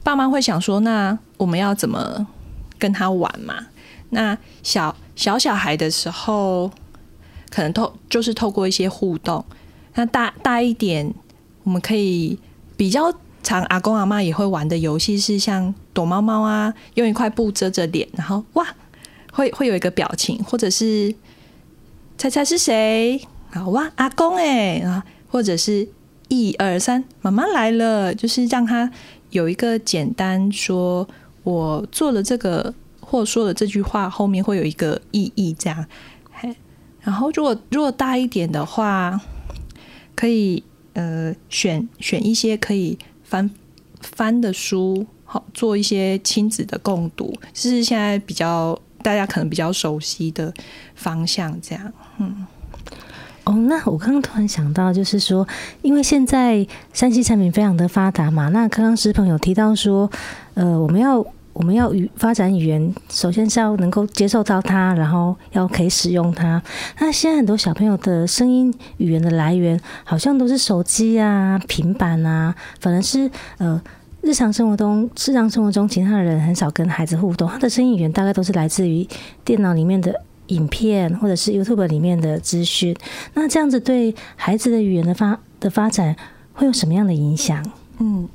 [0.04, 2.26] 爸妈会想说：“那我们要怎么
[2.78, 3.66] 跟他玩嘛？”
[4.08, 6.70] 那小小小孩的时候，
[7.50, 9.44] 可能透就是透过一些互动。
[9.96, 11.12] 那大大一点，
[11.64, 12.38] 我们可以
[12.74, 18.66] 比较常阿公阿妈也会玩的游戏是像躲猫猫啊，用一块布遮着脸，然后哇，
[19.32, 21.14] 会会有一个表情，或者是
[22.16, 23.20] 猜猜是谁？
[23.50, 25.88] 然后哇，阿公哎啊，或者是
[26.28, 28.90] 一二三，妈妈来了，就是让他。
[29.30, 31.06] 有一个简单说，
[31.42, 35.84] 我做了这个或说了这句话，后面会有一个意义，这样。
[36.32, 36.56] 嘿，
[37.02, 39.20] 然后如果如果大一点的话，
[40.14, 43.50] 可以呃选选一些可以翻
[44.00, 50.52] 翻的书，好做一些亲子的共读，是现在比较大家可能比较熟悉的
[50.94, 51.92] 方向，这样。
[52.18, 52.46] 嗯。
[53.44, 55.46] 哦，那我刚刚突然想到，就是说，
[55.80, 60.10] 因为现在山西产品非常的发达嘛，那刚刚石鹏有提到说，
[60.52, 61.24] 呃，我们要
[61.58, 66.62] 我们要语发展语言，首先是要能够接受到它，然后要可以使用它。
[67.00, 73.80] 那现在很多小朋友的声音语言的来源，好像都是手机啊、平板啊，反而是呃，
[74.22, 79.06] 日常生活中日常生活中其他的人很少跟孩子互动，他的声音语言大概都是来自于
[79.44, 80.14] 电脑里面的。
[80.48, 82.96] 影片或者是 YouTube 里面的资讯，
[83.34, 86.16] 那这样子对孩子的语言的发的发展
[86.54, 87.62] 会有什么样的影响？
[87.98, 88.26] 嗯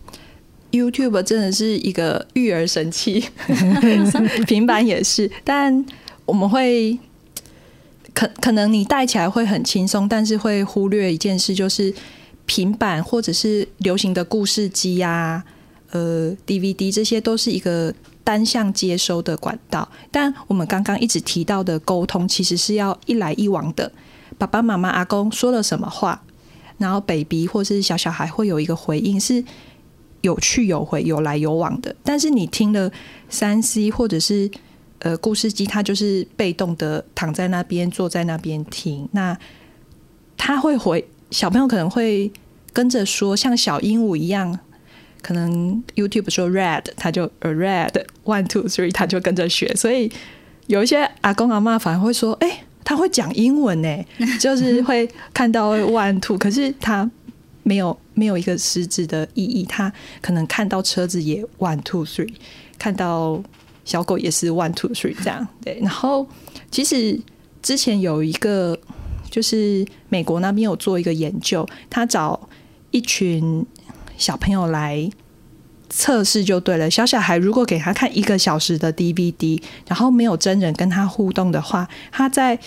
[0.74, 3.24] ，YouTube 真的是一个育儿神器，
[4.46, 5.86] 平板也是，但
[6.26, 7.00] 我们会
[8.14, 11.94] 可可能你带起来会很轻松，但是会忽略一件事，就是
[12.46, 15.44] 平板或者是流行的故事机呀、啊，
[15.92, 17.94] 呃，DVD 这些都是一个。
[18.26, 23.92] 单向接收的管道，但我们刚刚一直提到的沟通，其实是要一来一往的。
[24.38, 26.24] 爸爸妈妈、阿公说了什么话，
[26.78, 29.44] 然后 baby 或是小小孩会有一个回应，是
[30.24, 31.96] 有去有回、有来有往的。
[32.04, 32.92] 但是你听了
[33.30, 34.52] 三 C 或者是
[35.00, 39.08] 呃故事机，它就是被动的躺在那边、坐在那边听。
[39.14, 39.38] 那
[40.36, 42.30] 他会回，小朋友可能会
[42.74, 44.60] 跟着说，像小鹦鹉一样。
[45.22, 47.92] 可能 YouTube 说 red，他就 a red
[48.26, 49.74] one two three，他就跟着学。
[49.74, 50.12] 所以
[50.68, 54.06] 有一些阿公阿嬷反而会说：“哎、欸，他会讲英文呢，
[54.38, 57.10] 就是会看到 one two，可是他
[57.63, 59.63] 没有没有一个实质的意义。
[59.63, 62.34] 他可能看到车子也 one two three，
[62.78, 63.41] 看到
[63.84, 65.47] 小狗也是 one two three 这样。
[65.63, 66.28] 对，然后
[66.69, 67.19] 其实
[67.62, 68.78] 之前有一个
[69.30, 72.49] 就是美国那边有做一个研究，他找
[72.91, 73.65] 一群。
[74.15, 75.10] 小朋友来
[75.89, 76.89] 测试就对了。
[76.89, 82.58] 小小孩如果给他看一个小时的 DVD，然后没有真人跟他互动的话，他在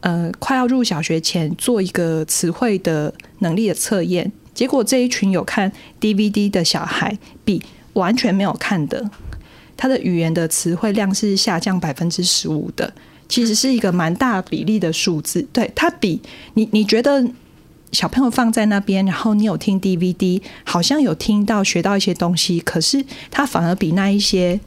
[0.00, 7.62] 呃快要入小学前做一个词汇的能力的测验，结果这一群有看 DVD 的小孩比
[7.94, 9.10] 完全没有看的，
[9.76, 12.92] 他的语言的词汇量是下降百分之十五的，
[13.28, 15.46] 其实是一个蛮大比例的数字。
[15.52, 16.20] 对，他比
[16.54, 17.26] 你你觉得？
[17.92, 24.58] 小朋友放在那边，然后你有听 DVD，好像有听到学到一些东西，可是他反而比那一些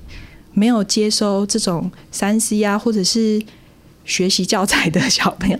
[0.54, 3.42] 没有接收这种三 C 啊，或者是
[4.06, 5.58] 学习教材的小朋友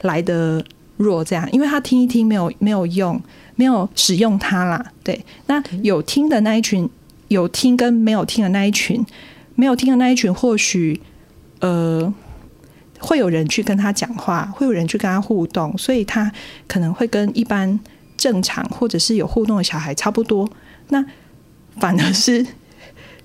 [0.00, 0.64] 来的
[1.00, 1.24] 弱。
[1.24, 3.20] 这样，因为他听一听没有没有用，
[3.56, 4.84] 没有使用它啦。
[5.02, 6.88] 对，那有听的那一群，
[7.28, 9.04] 有听跟没有听的那一群，
[9.54, 11.00] 没有听的那一群，或许
[11.60, 12.12] 呃。
[13.02, 16.30] 会有人去跟他讲话，会有人去跟他互动，所以他
[16.68, 17.80] 可能会跟一般
[18.18, 20.46] 正常或者是有互动的小孩差不多。
[20.88, 21.02] 那
[21.78, 22.46] 反而是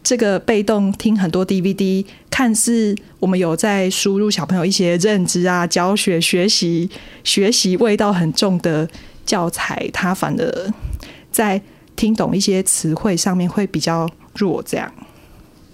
[0.06, 6.88] 这个被动听很多 DVD，看似我们有在输入小朋友一些认知啊、教学、学习、
[7.24, 8.88] 学习味道很重的
[9.26, 10.74] 教材，他反而
[11.32, 11.60] 在
[11.96, 14.94] 听懂一些词汇上面会比较弱，这样。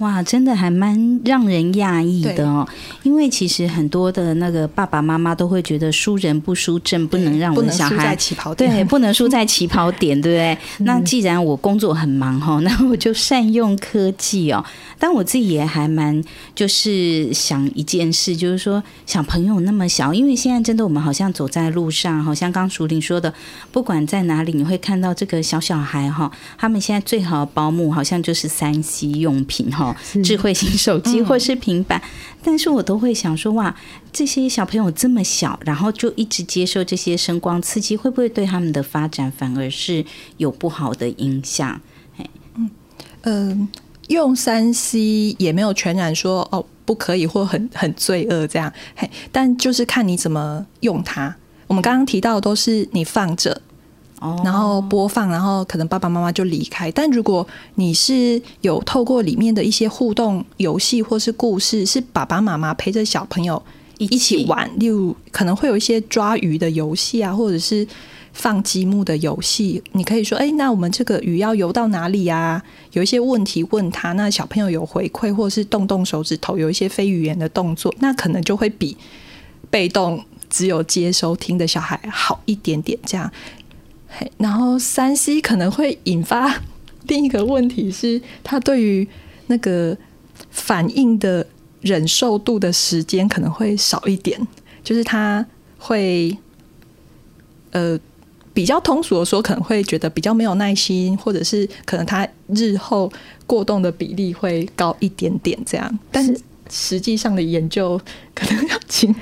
[0.02, 2.68] 哇，真的还蛮让人讶异的哦。
[3.04, 10.86] 因为其实很多的那个爸爸妈妈都会觉得输人不输阵，不能让我的小孩在起跑点，对， 不能输在起跑点，对不对？
[10.86, 14.66] 那既然我工作很忙哈，那我就善用科技哦。
[14.98, 16.24] 但我自己也还蛮
[16.56, 23.32] 就是想一件事，就是说小朋友那么小，因为现在真的我们好像走在路上，好像刚淑玲说的，
[23.72, 29.91] 不管在哪里，你会看到这个小小孩哈，他们现在最好的保姆好像就是三 C 用品哈。
[30.24, 32.02] 智慧型手机或是平板，
[32.44, 33.76] 但是我都会想说，哇，
[34.12, 40.04] 这些小朋友这么小，然后就一直接受这些声光刺激，会不会对他们的发展反而是
[40.38, 41.80] 有不好的影响？
[42.56, 42.70] 嗯
[43.24, 43.70] 嗯，
[44.08, 51.36] 用三 C 也没有全然说哦不可以或很很罪恶这样，嘿，但就是看你怎么用它。
[51.68, 53.62] 我们刚刚提到的都是你放着。
[54.44, 56.92] 然后播放，然后可能爸爸妈妈就离开。
[56.92, 63.62] 但如果你是有透过里面的一些互动游戏或是故事，是爸爸妈妈陪着小朋友
[63.98, 67.88] 一起玩，例如可能会有一些抓鱼的游戏啊，或者是
[68.34, 69.82] 放积木的游戏。
[69.94, 72.62] 你可以说：“哎，那我们这个鱼要游到哪里啊？”
[72.94, 78.96] 有一些问题问他，那小朋友有回馈，或者是动动手指头，有一些非语言的动作，那可能就会比
[79.70, 82.98] 被动只有接收听的小孩好一点点。
[83.06, 83.32] 这样。
[84.38, 86.62] 然后三 C 可能会引发
[87.08, 89.08] 另一个问题是，他对于
[89.48, 89.98] 那个
[90.50, 91.46] 反应的
[91.82, 94.40] 忍受度的时间可能会少一点，
[94.84, 95.46] 就是他
[95.78, 96.38] 会
[97.72, 98.00] 呃
[98.54, 103.12] 比较通俗的说，可能会觉得比较没有耐心，或者是可能他日后
[103.48, 106.00] 过动的比例会高一点点这样。
[106.12, 108.00] 但是实际上的研究
[108.36, 109.14] 可能要请。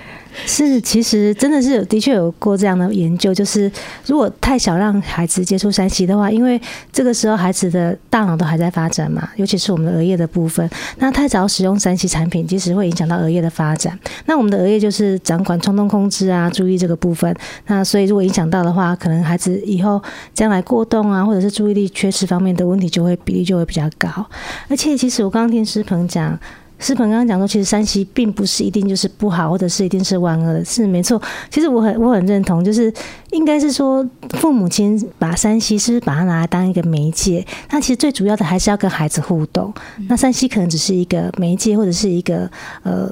[0.46, 3.72] 是，其实真的是，的确有过这样的研究，就是
[4.06, 6.60] 如果太小让孩子接触 3C 的话，因为
[6.92, 10.68] 这个时候孩子的大脑都还在发展嘛，尤其是我们的额叶的部分，
[10.98, 13.98] 那太早使用 3C 产品，其实会影响到额叶的发展。
[14.26, 17.34] 那我们的额叶就是掌管冲动控制啊、注意这个部分，
[17.68, 20.02] 那所以如果影响到的话，可能孩子以后
[20.34, 24.26] 将来过动啊，或者是注意力缺失方面的问题，就会比例就会比较高。
[24.68, 26.40] 而且，其实我刚刚听诗鹏讲。
[26.80, 31.22] 诗鹏刚刚讲说，其实山西并不是一定就是不好，或者是一定是万恶的，是没错。
[31.52, 32.92] 其实我很我很认同，就是
[33.32, 37.46] 应该是说，父母亲把山西是把它拿来当一个媒介？
[37.70, 39.74] 那其实最主要的还是要跟孩子互动。
[40.08, 42.50] 那山西可能只是一个媒介，或者是一个
[42.84, 43.12] 呃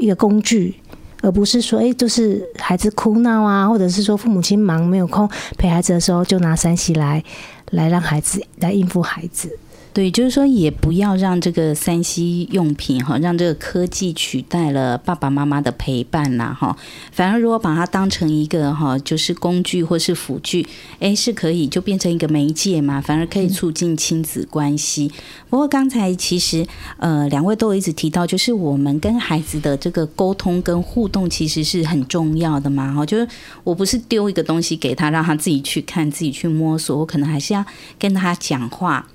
[0.00, 0.76] 一个工具，
[1.20, 7.22] 而不是说，哎，就是孩子哭闹啊，或者是说父母亲忙没有空陪孩子的时候，就拿山西来
[7.72, 9.58] 来让孩子来应付孩子。
[9.94, 16.76] 对，就是说，也不要让这个三 C 用品哈，让这个科技取代了爸爸妈妈的陪伴呐哈。
[17.10, 20.64] 反而如果把它当成一个哈，就是工具或是辅具，
[21.00, 25.10] 哎，是可以就变成一个媒介嘛，反而可以促进亲子关系。
[25.50, 26.64] 不过刚才其实
[26.98, 33.04] 呃，两位都有一直提到，就是我们跟孩子的这个沟通跟互动其实是很重要的嘛哈。
[33.04, 33.26] 就是
[33.64, 37.64] 我不是丢一个东西给他，让他自己去看、自己去摸索，我可能还是要
[37.98, 39.08] 跟他讲话。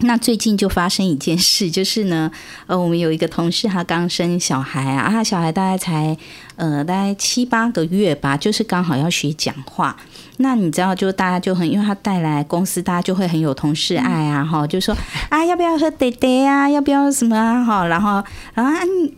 [0.00, 2.30] 那最近就发生一件事，就是呢，
[2.66, 6.16] 呃，我们有一个同事，他刚生小孩啊，他小孩大概才
[6.58, 9.96] 呃大概七八个月吧，就是刚好要学讲话。
[10.40, 14.96] 那你知道，就大家就很，因为他带来公司，大家就会很有同事爱啊，哈，就说
[15.30, 16.70] 啊，要不要喝爹爹啊？
[16.70, 17.64] 要不要什么啊？
[17.64, 18.22] 哈，然后，
[18.54, 18.72] 然后，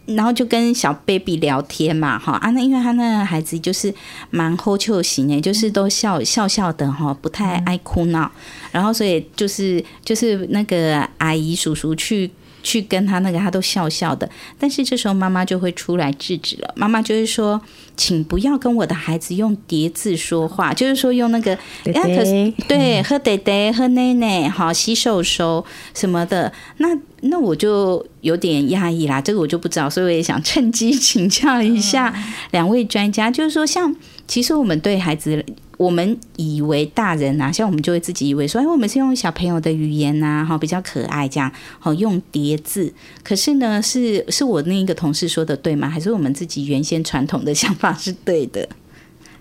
[0.06, 3.94] 然后就跟小 baby 聊天嘛，哈啊，那因为他那孩子就是
[4.30, 8.30] 蛮好笑型的，就是都笑笑笑的哈，不太爱哭闹，
[8.72, 12.30] 然后所以就是就是那个阿姨叔叔去。
[12.62, 16.72] 去跟他那个，他都笑笑的，但是这时候妈妈就会出来制止了。
[16.76, 17.60] 妈妈就会说
[17.96, 26.52] ：“请不要跟我的孩子用叠字说话，就是说用那个，对对可是对，喝爹爹，喝奶奶，好洗手手什么的。
[26.78, 26.88] 那
[27.22, 32.14] 那我就有点压抑啦，这个我就不知道，所以我也想趁机请教一下
[32.50, 33.94] 两位专家，就是说，像
[34.26, 35.44] 其实我们对孩子。
[35.80, 42.92] 我们以为大人、啊，像我们就会自己以为说，哎，我们是用小朋友的语言呐、哈，比较可爱这样，好用叠字。
[43.24, 45.88] 可是呢，是是我那一个同事说的对吗？
[45.88, 48.68] 还是我们自己原先传统的想法是对的？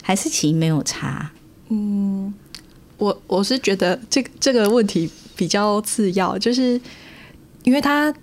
[0.02, 1.30] 还是其没有差？
[1.68, 2.34] 嗯，
[2.98, 6.80] 我我是觉得这个这个问题比较次要，就是
[7.66, 8.14] 因为他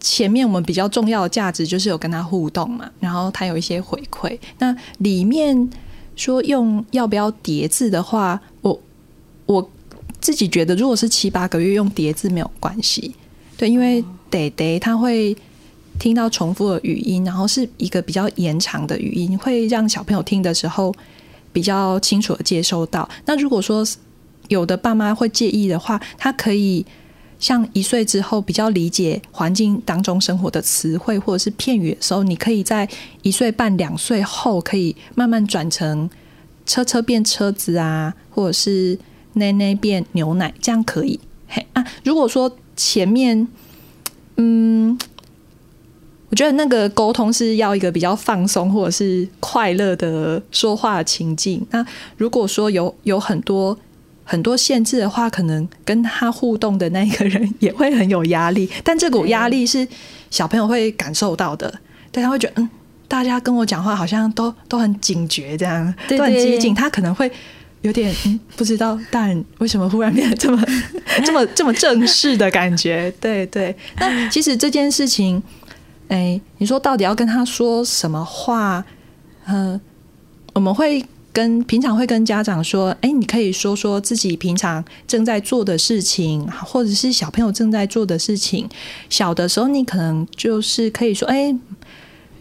[0.00, 5.68] 前面我们比较重要的价值就是有跟他互动嘛，然后他有一些回馈，那里面。
[6.16, 8.80] 说用要不要叠字的话，我
[9.46, 9.70] 我
[10.20, 13.14] 自己觉得，如果是七八个月用叠字没有关系，
[13.56, 15.36] 对，因为得得他会
[16.00, 20.92] 听到重复的语音，然后是一个比较延长的语音，会让小朋友听的时候
[21.52, 23.08] 比较清楚的接收到。
[23.26, 23.86] 那如果说
[24.48, 26.84] 有的爸妈会介意的话，他可以。
[27.38, 32.88] 像一岁之后比较理解环境当中生活的词汇或者是片语的时候，你可以在
[33.22, 36.08] 一岁半两岁后可以慢慢转成
[36.64, 38.98] 车车变车子啊，或者是
[39.34, 41.20] 奶奶变牛奶，这样可以。
[41.48, 43.46] 嘿啊，如果说前面，
[44.36, 44.98] 嗯，
[46.30, 51.64] 我觉得那个沟通是要一个比较放松或者是快乐的说话情境。
[51.70, 53.78] 那如果说有有很多。
[54.28, 59.86] 很多限制的话，可能跟他互动的那个人也会很有压力， 但这股压力是
[60.32, 61.72] 小朋友会感受到的，
[62.10, 62.68] 对，他会觉得嗯，
[63.06, 67.30] 大家跟我讲话好像都都很警觉，这样都很激进，他可能会
[67.82, 70.60] 有点嗯，不知道大人为什么忽然变得这么
[71.24, 73.72] 这么这么正式的感觉，对对。
[74.00, 75.40] 那其实这件事情，
[76.08, 78.84] 哎，你说到底要跟他说什么话？
[79.46, 79.80] 嗯、呃，
[80.54, 81.04] 我们会。
[81.36, 88.66] 跟平常会跟家长说，哎，你可以说说自己平常正在做的事情，或者是小朋友正在做的事情。
[89.10, 91.54] 小的时候，你可能就是可以说，哎，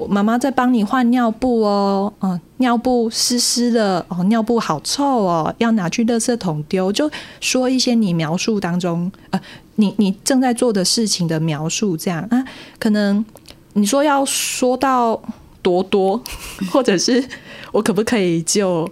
[0.07, 6.89] 妈妈在帮你换尿布哦，嗯，尿布湿湿的哦，尿布好臭哦，要拿去垃圾桶丢。
[6.89, 9.41] 就说一些你描述当中，呃，
[9.75, 12.41] 你你正在做的事情的描述，这样啊，
[12.79, 13.25] 可能
[13.73, 15.21] 你说要说到
[15.65, 16.21] 多多，
[16.71, 17.23] 或者是。
[17.71, 18.89] 我可不可以就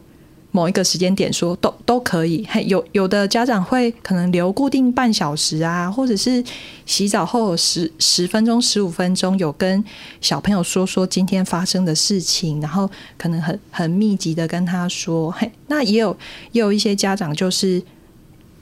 [0.52, 2.46] 某一个时间点说都都可以？
[2.52, 6.44] 嘿，有有的家长会可能留固定半小时啊，或者是
[6.86, 9.82] 洗澡后十十分钟、十五分钟，有跟
[10.20, 15.32] 小朋友说说今天发生的事情，然后可能很很密集的跟他说。
[15.32, 16.18] 嘿，那也有
[16.52, 17.82] 也有一些家长就是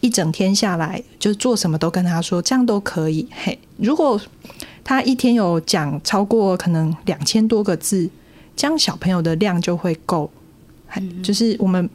[0.01, 3.28] 一整天下来就做什么都跟他说，这样都可以。
[3.32, 4.22] 嘿，如果
[4.84, 8.09] 他一天有讲超过可能两千多个字，
[8.55, 10.29] 这样小朋友的量就会够。
[10.95, 11.89] 嗯、就是我们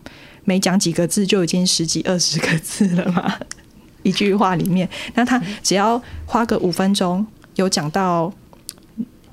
[0.45, 3.39] 每讲几个字就已经十几二十个字了嘛，
[4.03, 7.27] 一句话里面，那他只要花个五分钟，
[7.57, 8.33] 有讲到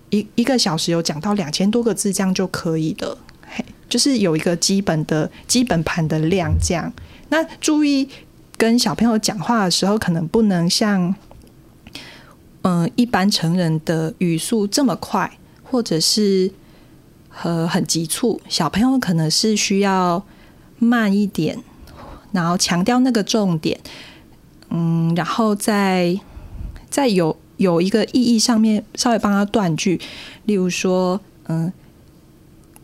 [0.10, 3.18] 一一个小时有讲到两千多个字，这样就可以了。
[3.48, 6.92] 嘿，就是有一个基本的基本盘的量，这样。
[7.30, 8.10] 那注意
[8.58, 11.16] 跟小朋友讲话的时候，可能不能像
[12.64, 16.52] 嗯、一般成人的语速这么快，或者是。
[17.36, 20.24] 和很急促，小朋友可能是需要
[20.78, 21.58] 慢一点，
[22.32, 23.80] 然后强调那个重点，
[24.70, 26.20] 嗯，然后再
[26.92, 30.00] 再有有一个意义上面稍微帮他断句，
[30.46, 31.74] 例如说，嗯，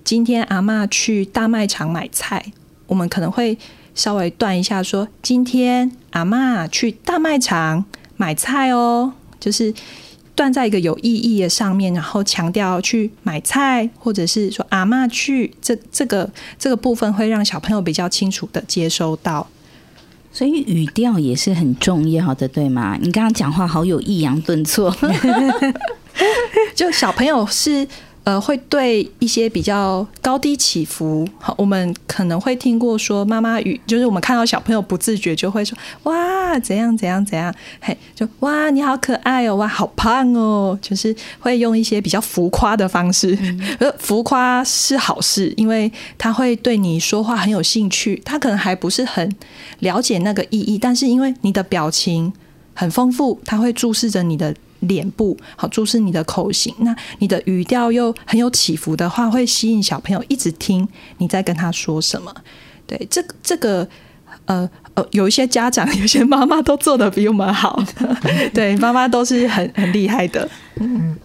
[0.03, 2.51] 今天阿嬷去大卖场买菜，
[2.88, 3.55] 我们可能会
[3.93, 7.86] 稍微断一下说，说今天阿嬷去大卖场
[8.17, 9.73] 买菜哦，就是。
[10.35, 19.45] 断在一个有意义的上面，然后强调去买菜，或者是说阿嬷去，这这个这个部分会让小朋友比较清楚的接收到。
[20.31, 22.97] 所以语调也是很重要的，对吗？
[23.01, 24.95] 你刚刚讲话好有抑扬顿挫，
[26.73, 27.85] 就小朋友是。
[28.30, 37.51] 呃，会对一些比较高低起伏，好，我们可能会听过说妈妈语，就是我们看到小朋友不自觉就会说哇，怎样怎样怎样，
[37.82, 43.36] 嘿，就哇，你好可爱哦，哇，好胖哦，就是会用一些比较浮夸的方式。
[43.80, 49.36] 呃、嗯，浮夸是好事，因为他会对你说话很有兴趣，他可能还不是很
[49.80, 52.32] 了解那个意义，但是因为你的表情
[52.75, 54.53] 很丰富，他会注视着你的。
[54.82, 62.34] 脸部好，注视你的口型，那你的语调又很有起伏的话，会吸引小朋友一直听你在跟他说什么。
[62.88, 63.88] 对，这个这个
[64.45, 67.82] 呃呃，有一些家长， 有些妈妈都做的比我们好，
[68.53, 70.49] 对，妈妈都是很很厉害的。
[70.75, 71.15] 嗯。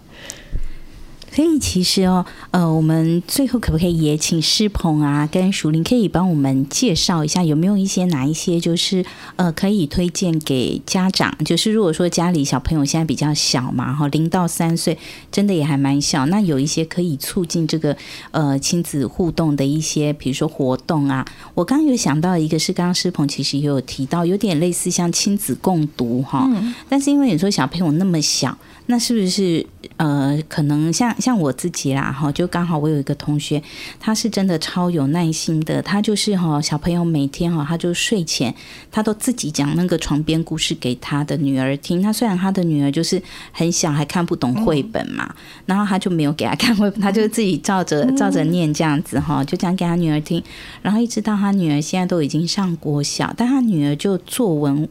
[1.34, 9.04] 所以其实哦，呃，我们最后可不可以也请师鹏啊，跟淑铃可以帮我们介绍一下，有没有一些哪一些就是
[9.34, 11.36] 呃可以推荐给家长？
[11.44, 14.96] 就是如果说家里小朋友现在比较小嘛，哈，零到三岁，
[15.32, 17.96] 真的也还蛮小，那有一些可以促进这个
[18.30, 21.26] 呃亲子互动的一些，比如说活动啊。
[21.54, 28.56] 我刚刚有想到一个，是刚刚师鹏其实也有提到，有点类似像亲子共读哈，嗯、但是因为你说小朋友那么小。
[28.86, 29.64] 那是不是
[29.96, 33.62] 呃，可能像像我自己啦，哈，就刚好我有一个同学，
[33.98, 38.54] 他是真的超有耐心的，他就是哈，小朋友每天哈，他就睡前
[38.92, 42.02] 他都自己讲那个床边故事给他的女儿听。
[42.02, 43.22] 他虽然他的女儿就是
[43.52, 50.42] 很小，还看不懂绘本嘛，然后他就没有给他看绘本，他就自己照着照着念这样子哈，就讲给他女儿听，
[50.82, 54.86] 然后一直到他女儿现在都已经上国小，但他女儿就作文。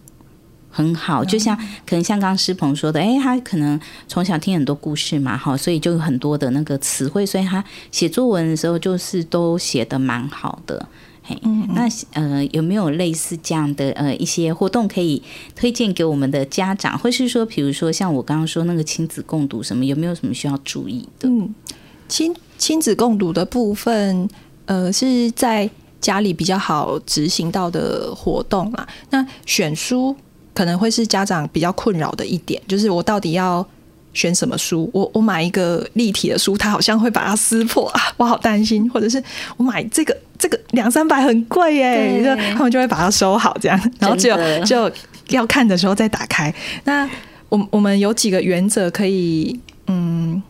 [0.75, 1.55] 很好，就像
[1.85, 10.83] 可能像刚刚诗鹏说的，哎，他可能从小听很多故事嘛，哈，所以就有很多的那个词汇，所以他写作文的时候就是都写的蛮好的。
[11.21, 11.39] 嘿，
[11.75, 15.21] 那呃有没有类似这样的呃一些活动可以
[15.55, 21.29] 推荐给我们的家长，或是说，比如说像我刚刚说那个亲子共读什么，有没有什么需要注意的？
[21.29, 21.53] 嗯，
[22.07, 24.27] 亲亲子共读的部分，
[24.65, 25.69] 呃是在
[26.01, 28.87] 家里比较好执行到的活动啦。
[29.11, 30.15] 那选书。
[30.53, 33.65] 可能会是家长比较困扰的一点，就是我到底要
[34.13, 34.87] 选什么书？
[34.93, 38.87] 我我买一个立体的书，他好像会把它撕破啊，我好担心。
[38.91, 39.21] 或者是
[39.57, 44.91] 我买这个这个两三百很贵耶，对他们就会把它收好这样，然后就就
[45.29, 46.53] 要看的时候再打开。
[46.83, 47.09] 那
[47.49, 50.41] 我我们有几个原则可以，嗯，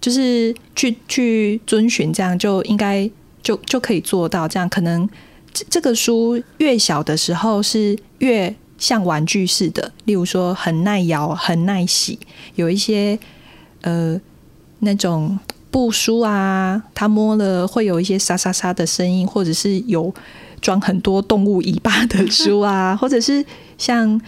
[0.00, 3.10] 就是去去遵循，这样就应该
[3.42, 4.46] 就就可以做到。
[4.46, 5.08] 这样可能
[5.54, 8.54] 这这个书越小的时候是越。
[8.78, 12.18] 像玩具似的，例如说很耐摇、很耐洗，
[12.56, 13.18] 有一些
[13.80, 14.20] 呃
[14.80, 15.38] 那种
[15.70, 20.14] 布书啊，它摸了会有一些沙沙沙的声音，或者是有
[20.60, 23.44] 装很多动物尾巴的书啊， 或者是
[23.78, 24.20] 像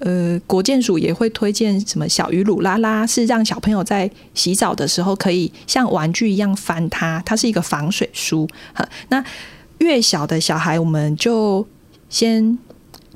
[0.00, 8.48] 呃国建署也会推荐什么小鱼鲁拉拉，是让小朋友在洗澡的时候可以像玩具一样翻它，它是一个防水书。
[8.72, 9.22] 哈，那
[9.78, 11.66] 越小的小孩，我们就
[12.08, 12.58] 先。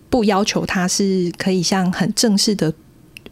[0.08, 2.72] 不要求他是可以像很正式的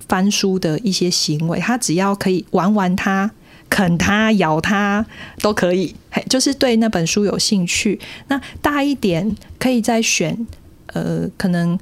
[0.09, 3.31] 翻书的一些行为，他只要可以玩玩他、
[3.70, 5.05] 啃他、咬他
[5.41, 5.95] 都可以，
[6.29, 7.99] 就是对那本书有兴趣。
[8.29, 10.47] 那大一点可以再选，
[10.89, 11.79] 呃，可能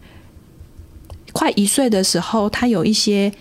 [1.32, 3.32] 快一岁的时候，他有一些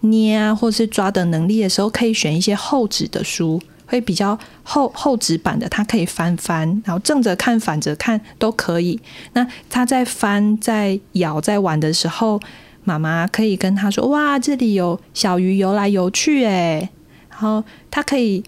[0.00, 3.60] 捏啊或是抓的能力的时候，可以选一些厚纸的书。
[3.90, 9.00] 会比较厚厚纸板的，它可以翻翻，然后正着看、反着看都可以。
[9.32, 12.38] 那他在翻、在咬、在玩的时候，
[12.84, 16.90] 妈妈可以跟他说：“哇，这里有小鱼游来游去，哎。”
[17.32, 18.44] 然后他可以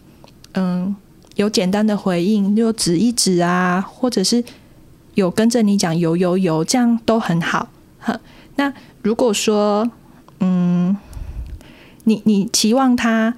[0.53, 0.95] 嗯
[1.37, 4.45] 有简单的回应，就指一指啊，或者是
[5.15, 7.71] 有跟着你讲游游游，这样都很好。
[7.99, 8.21] 哈，
[8.57, 8.71] 那
[9.01, 9.91] 如果说
[10.41, 10.95] 嗯，
[12.05, 13.35] 你你期望他。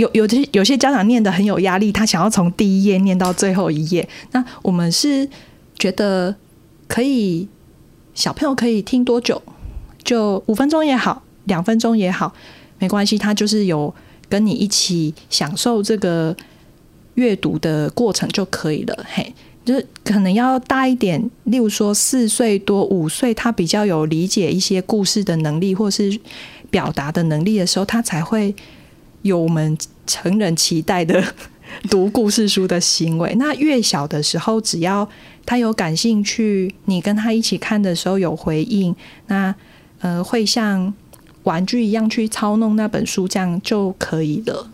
[0.00, 4.08] 有有些有些家长念得很有压力，他想要从第一页念到最后一页。
[4.32, 5.28] 那我们是
[5.78, 6.34] 觉得
[6.88, 7.46] 可以，
[8.14, 9.42] 小朋友可以听多久？
[10.02, 12.32] 就五分钟也好，两分钟也好，
[12.78, 13.18] 没关系。
[13.18, 13.94] 他就是有
[14.30, 16.34] 跟你一起享受这个
[17.16, 19.06] 阅读的过程就可以了。
[19.12, 19.34] 嘿，
[19.66, 26.18] 就是可能要大一点，例如说四岁多、五岁，他比较有理解一些故事的能力，或是
[26.70, 28.54] 表达的能力的时候，他才会。
[29.22, 31.22] 有我们成人期待的
[31.90, 33.34] 读故事书的行为。
[33.36, 35.08] 那越小的时候，只要
[35.46, 38.94] 他有感兴趣，你跟他一起看的时候有回应，
[39.26, 39.54] 那
[40.00, 40.92] 呃会像
[41.44, 44.70] 玩具一样去操弄那本书，这样就可以了。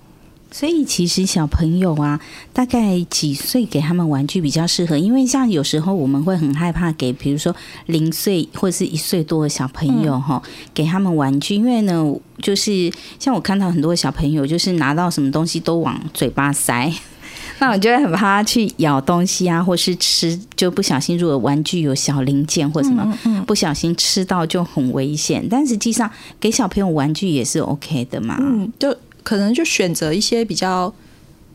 [0.53, 2.19] 所以其实小朋友啊，
[2.53, 4.97] 大概几岁给他们玩具比较适合？
[4.97, 7.55] 因为像有时候我们会很害怕给，比如说
[7.87, 10.41] 零岁或者是一岁多的小朋友哈，
[10.73, 16.91] 给他们玩具，因为呢，就是像我看到很多小朋友，就是拿到什么东西都往嘴巴塞，
[17.59, 25.47] 那我就会很怕他去咬东西啊，或是吃，就不小心如果玩具有小零件或什么，不小心吃到就很危险。
[25.51, 28.97] 但实际上给小朋友玩具也是 OK 的嘛，嗯，就。
[29.27, 30.95] 可能就选择一些比较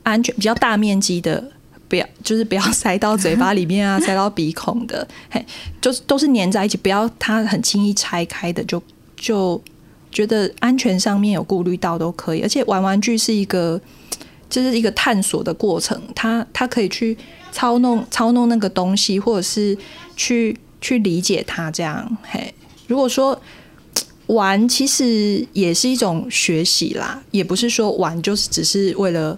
[0.04, 1.42] 安全、比较大面积的，
[1.88, 5.46] 不要就是不要塞到嘴巴里面啊， 塞到鼻孔的，嘿，
[5.80, 8.84] 就是都是粘在一起，不要它很轻易拆开的，就
[9.16, 9.62] 就
[10.12, 12.42] 觉得安全上面有顾虑到都可以。
[12.42, 13.80] 而且玩玩具是一个，
[14.50, 17.18] 就是一个探索的过程，它它可以去
[17.54, 19.78] 操弄操弄那个东西，或者是
[20.18, 22.18] 去去理解它这样。
[22.24, 22.54] 嘿，
[22.88, 23.42] 如果说。
[24.28, 29.38] 玩其实也是一种学习啦，也不是说玩就是只是为了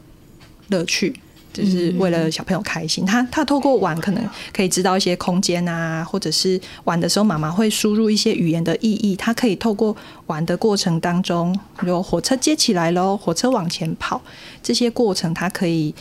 [0.67, 1.13] 乐趣，
[1.51, 3.05] 就是为了小朋友开心。
[3.05, 9.15] 他他透过玩可能可以知道一些空间啊，或者是玩的时候妈妈会输入一些语言的意义。
[9.15, 9.95] 他可以透过
[10.27, 14.21] 玩的过程当中，比如火车接起来喽，火车往前跑，
[14.61, 15.93] 这些过程他可以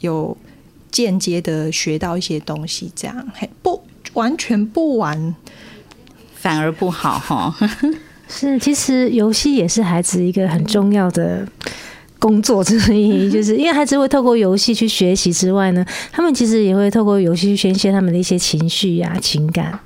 [0.00, 0.36] 有
[0.90, 2.90] 间接的学到一些东西。
[2.96, 3.80] 这样嘿，不
[4.14, 5.34] 完全不玩
[6.34, 7.54] 反而不好哈。
[8.32, 11.44] 是，其实游戏也是孩子一个很重要的
[12.20, 19.76] 工作之一， 就是因为孩子会透过游戏去学习之外呢，他们其实也会透过游戏去宣泄他们的一些情绪呀、情感，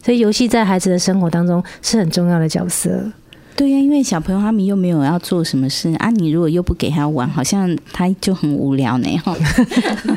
[0.00, 3.10] 所以游戏在孩子的生活当中是很重要的角色。
[3.56, 9.08] 对呀，因为小朋友他们又没有要做什么事啊，你如果又不给他玩，好像他就很无聊呢。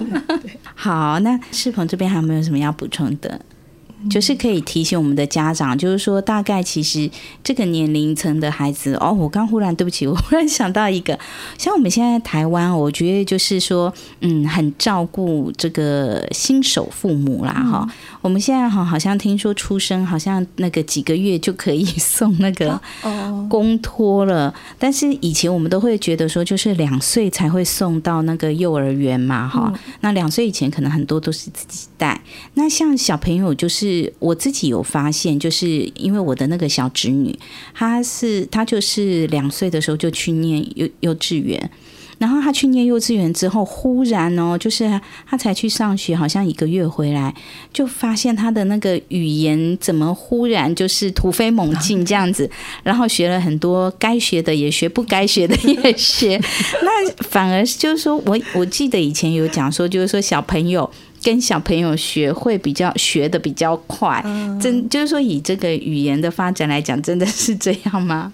[0.75, 3.41] 好，那世鹏这边还有没有什么要补充的？
[4.09, 7.09] 就是可以提醒我们的家长，就是说大概其实
[7.43, 11.17] 这个年龄层的孩子哦，我刚忽然对不起，我忽然想到一个，
[11.57, 17.95] 像我们现在台湾，我觉得就是说，嗯，很照顾这个新手父母啦，哈、嗯。
[18.21, 22.79] 我们现在哈好像听说出生好像那个几个月就可以送那个
[23.49, 29.73] 公托了，但是以前我们都会觉得说，就是两岁才会送到那个幼儿园嘛，哈。
[29.99, 32.21] 那两岁以前可能很多都是自己带，
[32.53, 33.81] 那像小朋友就是。
[33.81, 37.35] 是我自己有发现，就是因为我的那个小侄女，
[37.73, 41.71] 她是她就是两岁的时候就去念幼幼稚园，
[42.21, 44.87] 然后他去念幼稚园之后，忽然哦，就是
[45.25, 47.33] 他才去上学，好像一个月回来，
[47.73, 52.47] 就发现他的那个语言怎么忽然就是突飞猛进这样子，
[52.83, 56.39] 然后学了很多该学的也学，不该学的也学，
[56.83, 60.87] 那反而就是说我我记得以前有讲说，就是说小朋友。
[61.23, 64.19] 跟小朋友学会比较学的比较快，
[64.59, 68.33] 真就是说以这个语言的发展来讲，真的是这样吗？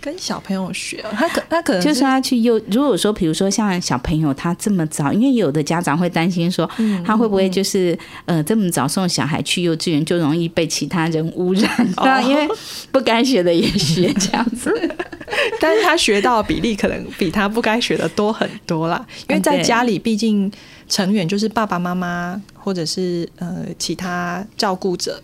[0.00, 2.60] 跟小朋友学，他可他可能就是他去幼。
[2.70, 6.68] 如果说，比如说像小朋友他这么早，因为有的家长会担心说，
[7.04, 12.48] 他会不会就是呃这么早送小孩去幼稚园，就容易被其他人污染，哦、因为
[12.90, 14.72] 不该学的也学这样子。
[15.60, 20.50] 但是他学到的比例可能比他不该学的多很多啦，因为在家里毕竟。
[20.90, 25.22] 成员就是爸爸妈妈，或者是呃其他照顾者，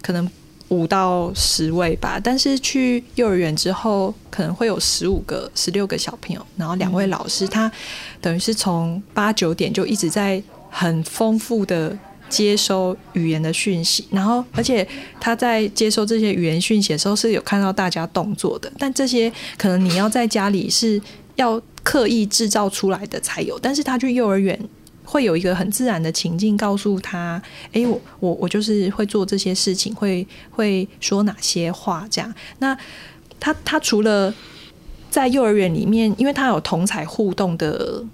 [0.00, 0.30] 可能
[0.68, 2.20] 五到十位吧。
[2.22, 7.70] 但是去幼儿园之后，可能会有十五个、十六个小朋友，然后两位老师，他
[8.20, 11.96] 等于是从八九点就一直在很丰富的
[12.28, 14.86] 接收语言的讯息，然后而且
[15.20, 21.00] 他在接收这些语言讯息的时候是有看到大家动作的，但这些可能你要在家里是
[21.36, 24.58] 要刻意制造出来的才有，但是他去幼儿园。
[25.06, 27.40] 会有一个很自然的情境，告诉他：
[27.72, 32.34] 哎，我我我就是会做这些事情，会会说哪些话这样。
[32.58, 32.76] 那
[33.40, 34.34] 他他除了
[35.08, 38.04] 在幼儿园里面，因为他有同才互动的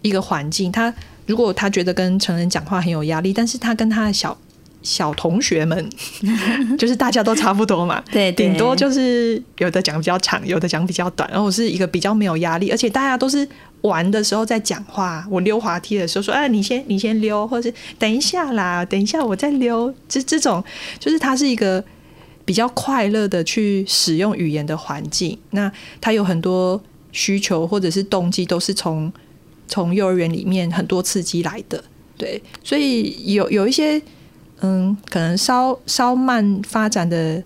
[0.00, 0.94] 一个环境，他
[1.26, 4.36] 如果他觉得跟成人讲话很有压力，但是他跟他的小
[4.82, 5.90] 小同学们，
[6.78, 13.46] 就是大家都差不多嘛， 对，对，顶多就是有的讲比较长，有的讲比较短，然后我是一个比较没有压力，而且大家都是
[13.82, 15.26] 玩的时候在讲话。
[15.30, 20.62] 我溜滑梯的时候说：“哎，你先，你先溜，或者是等一下啦，等一下我再溜。”这这种
[20.98, 21.82] 就是它是一个
[22.44, 25.38] 比较快乐的去使用语言的环境。
[25.50, 25.70] 那
[26.00, 26.80] 他有很多
[27.12, 29.12] 需求或者是动机，都是从
[29.68, 31.82] 从幼儿园里面很多刺激来的。
[32.16, 34.00] 对，所以有有一些。
[34.62, 37.44] 嗯，可能稍稍慢发展的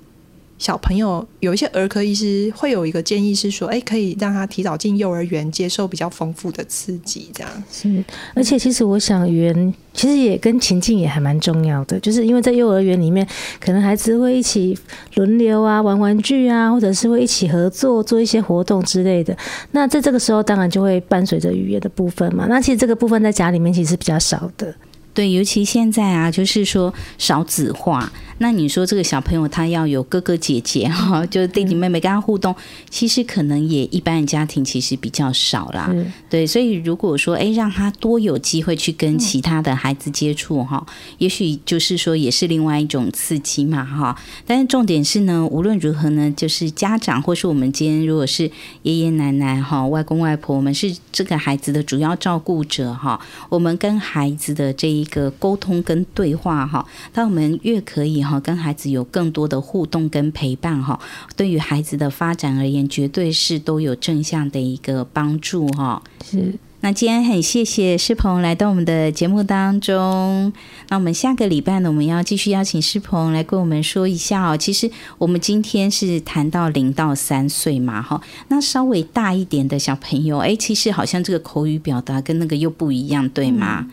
[0.61, 7.51] 小朋友，有一些儿科医师会有一个建议是说，哎、欸，可以让他提早进幼儿园，接受比较丰富的刺激，这样。
[7.73, 8.05] 是，
[8.35, 13.27] 而且其实我想，语言其实也跟情境也还蛮重要的，就是因为在幼儿园里面，
[13.59, 14.79] 可能孩子会一起
[15.15, 19.35] 轮流啊玩玩具啊，或者是会一起合作做一些活动之类的。
[19.71, 22.45] 那在这个时候，当然就会伴随着语言的部分嘛。
[22.51, 24.75] 那其实这个部分在家里面其实是比较少的。
[25.15, 28.13] 对，尤其现在啊，就是说少子化。
[28.43, 32.57] 那你说这个小朋友他要有哥哥姐姐哈，就是弟弟妹妹跟他互动，
[32.89, 35.95] 其实可能也一般的家庭其实比较少啦。
[36.31, 40.87] 对，所以如果说哎，让他多有机会去跟其他的孩子接触哈，
[41.19, 44.17] 也许就是说也是另外一种刺激嘛哈。
[44.47, 48.51] 但是重点是呢，无论如何呢，就是家长或是我们今天如果是
[48.85, 53.21] 爷爷奶奶哈、外公外婆，我们是这个孩子的主要照顾者哈，
[53.51, 58.25] 我们跟孩子的这一个沟通跟对话哈，当我们越可以。
[58.39, 61.01] 跟孩子有更多的互动跟陪伴哈，
[61.35, 66.03] 对于孩子的发展而言，绝对是都有正向的一个帮助哈。
[66.25, 70.53] 是，那今天很谢谢世鹏来到我们的节目当中。
[70.89, 74.57] 那我们下个礼拜呢，我们要继续邀请世鹏来跟我们说一下哦。
[74.57, 83.85] 其实我们今天是谈到零到三岁嘛哈，那稍微大一点的小朋友，哎，其实好像这个口语表达跟那个又不一样，对吗？
[83.87, 83.91] 嗯、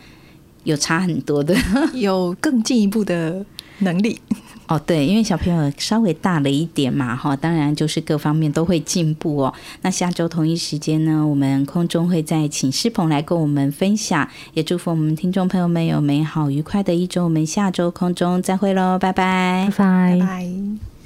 [0.64, 1.54] 有差很多的，
[1.92, 3.44] 有更进一步的。
[3.78, 4.20] 能力
[4.66, 9.54] 哦，对，因为小朋友稍微大了一点嘛，哈，当然就是各方面都会进步哦。
[9.80, 17.24] 那下周同一时间呢，我们空中会再请师鹏来跟我们分享，也祝福我们听众朋友们有美好愉快的一周。
[17.24, 20.97] 我们下周空中再会喽，拜拜，拜拜。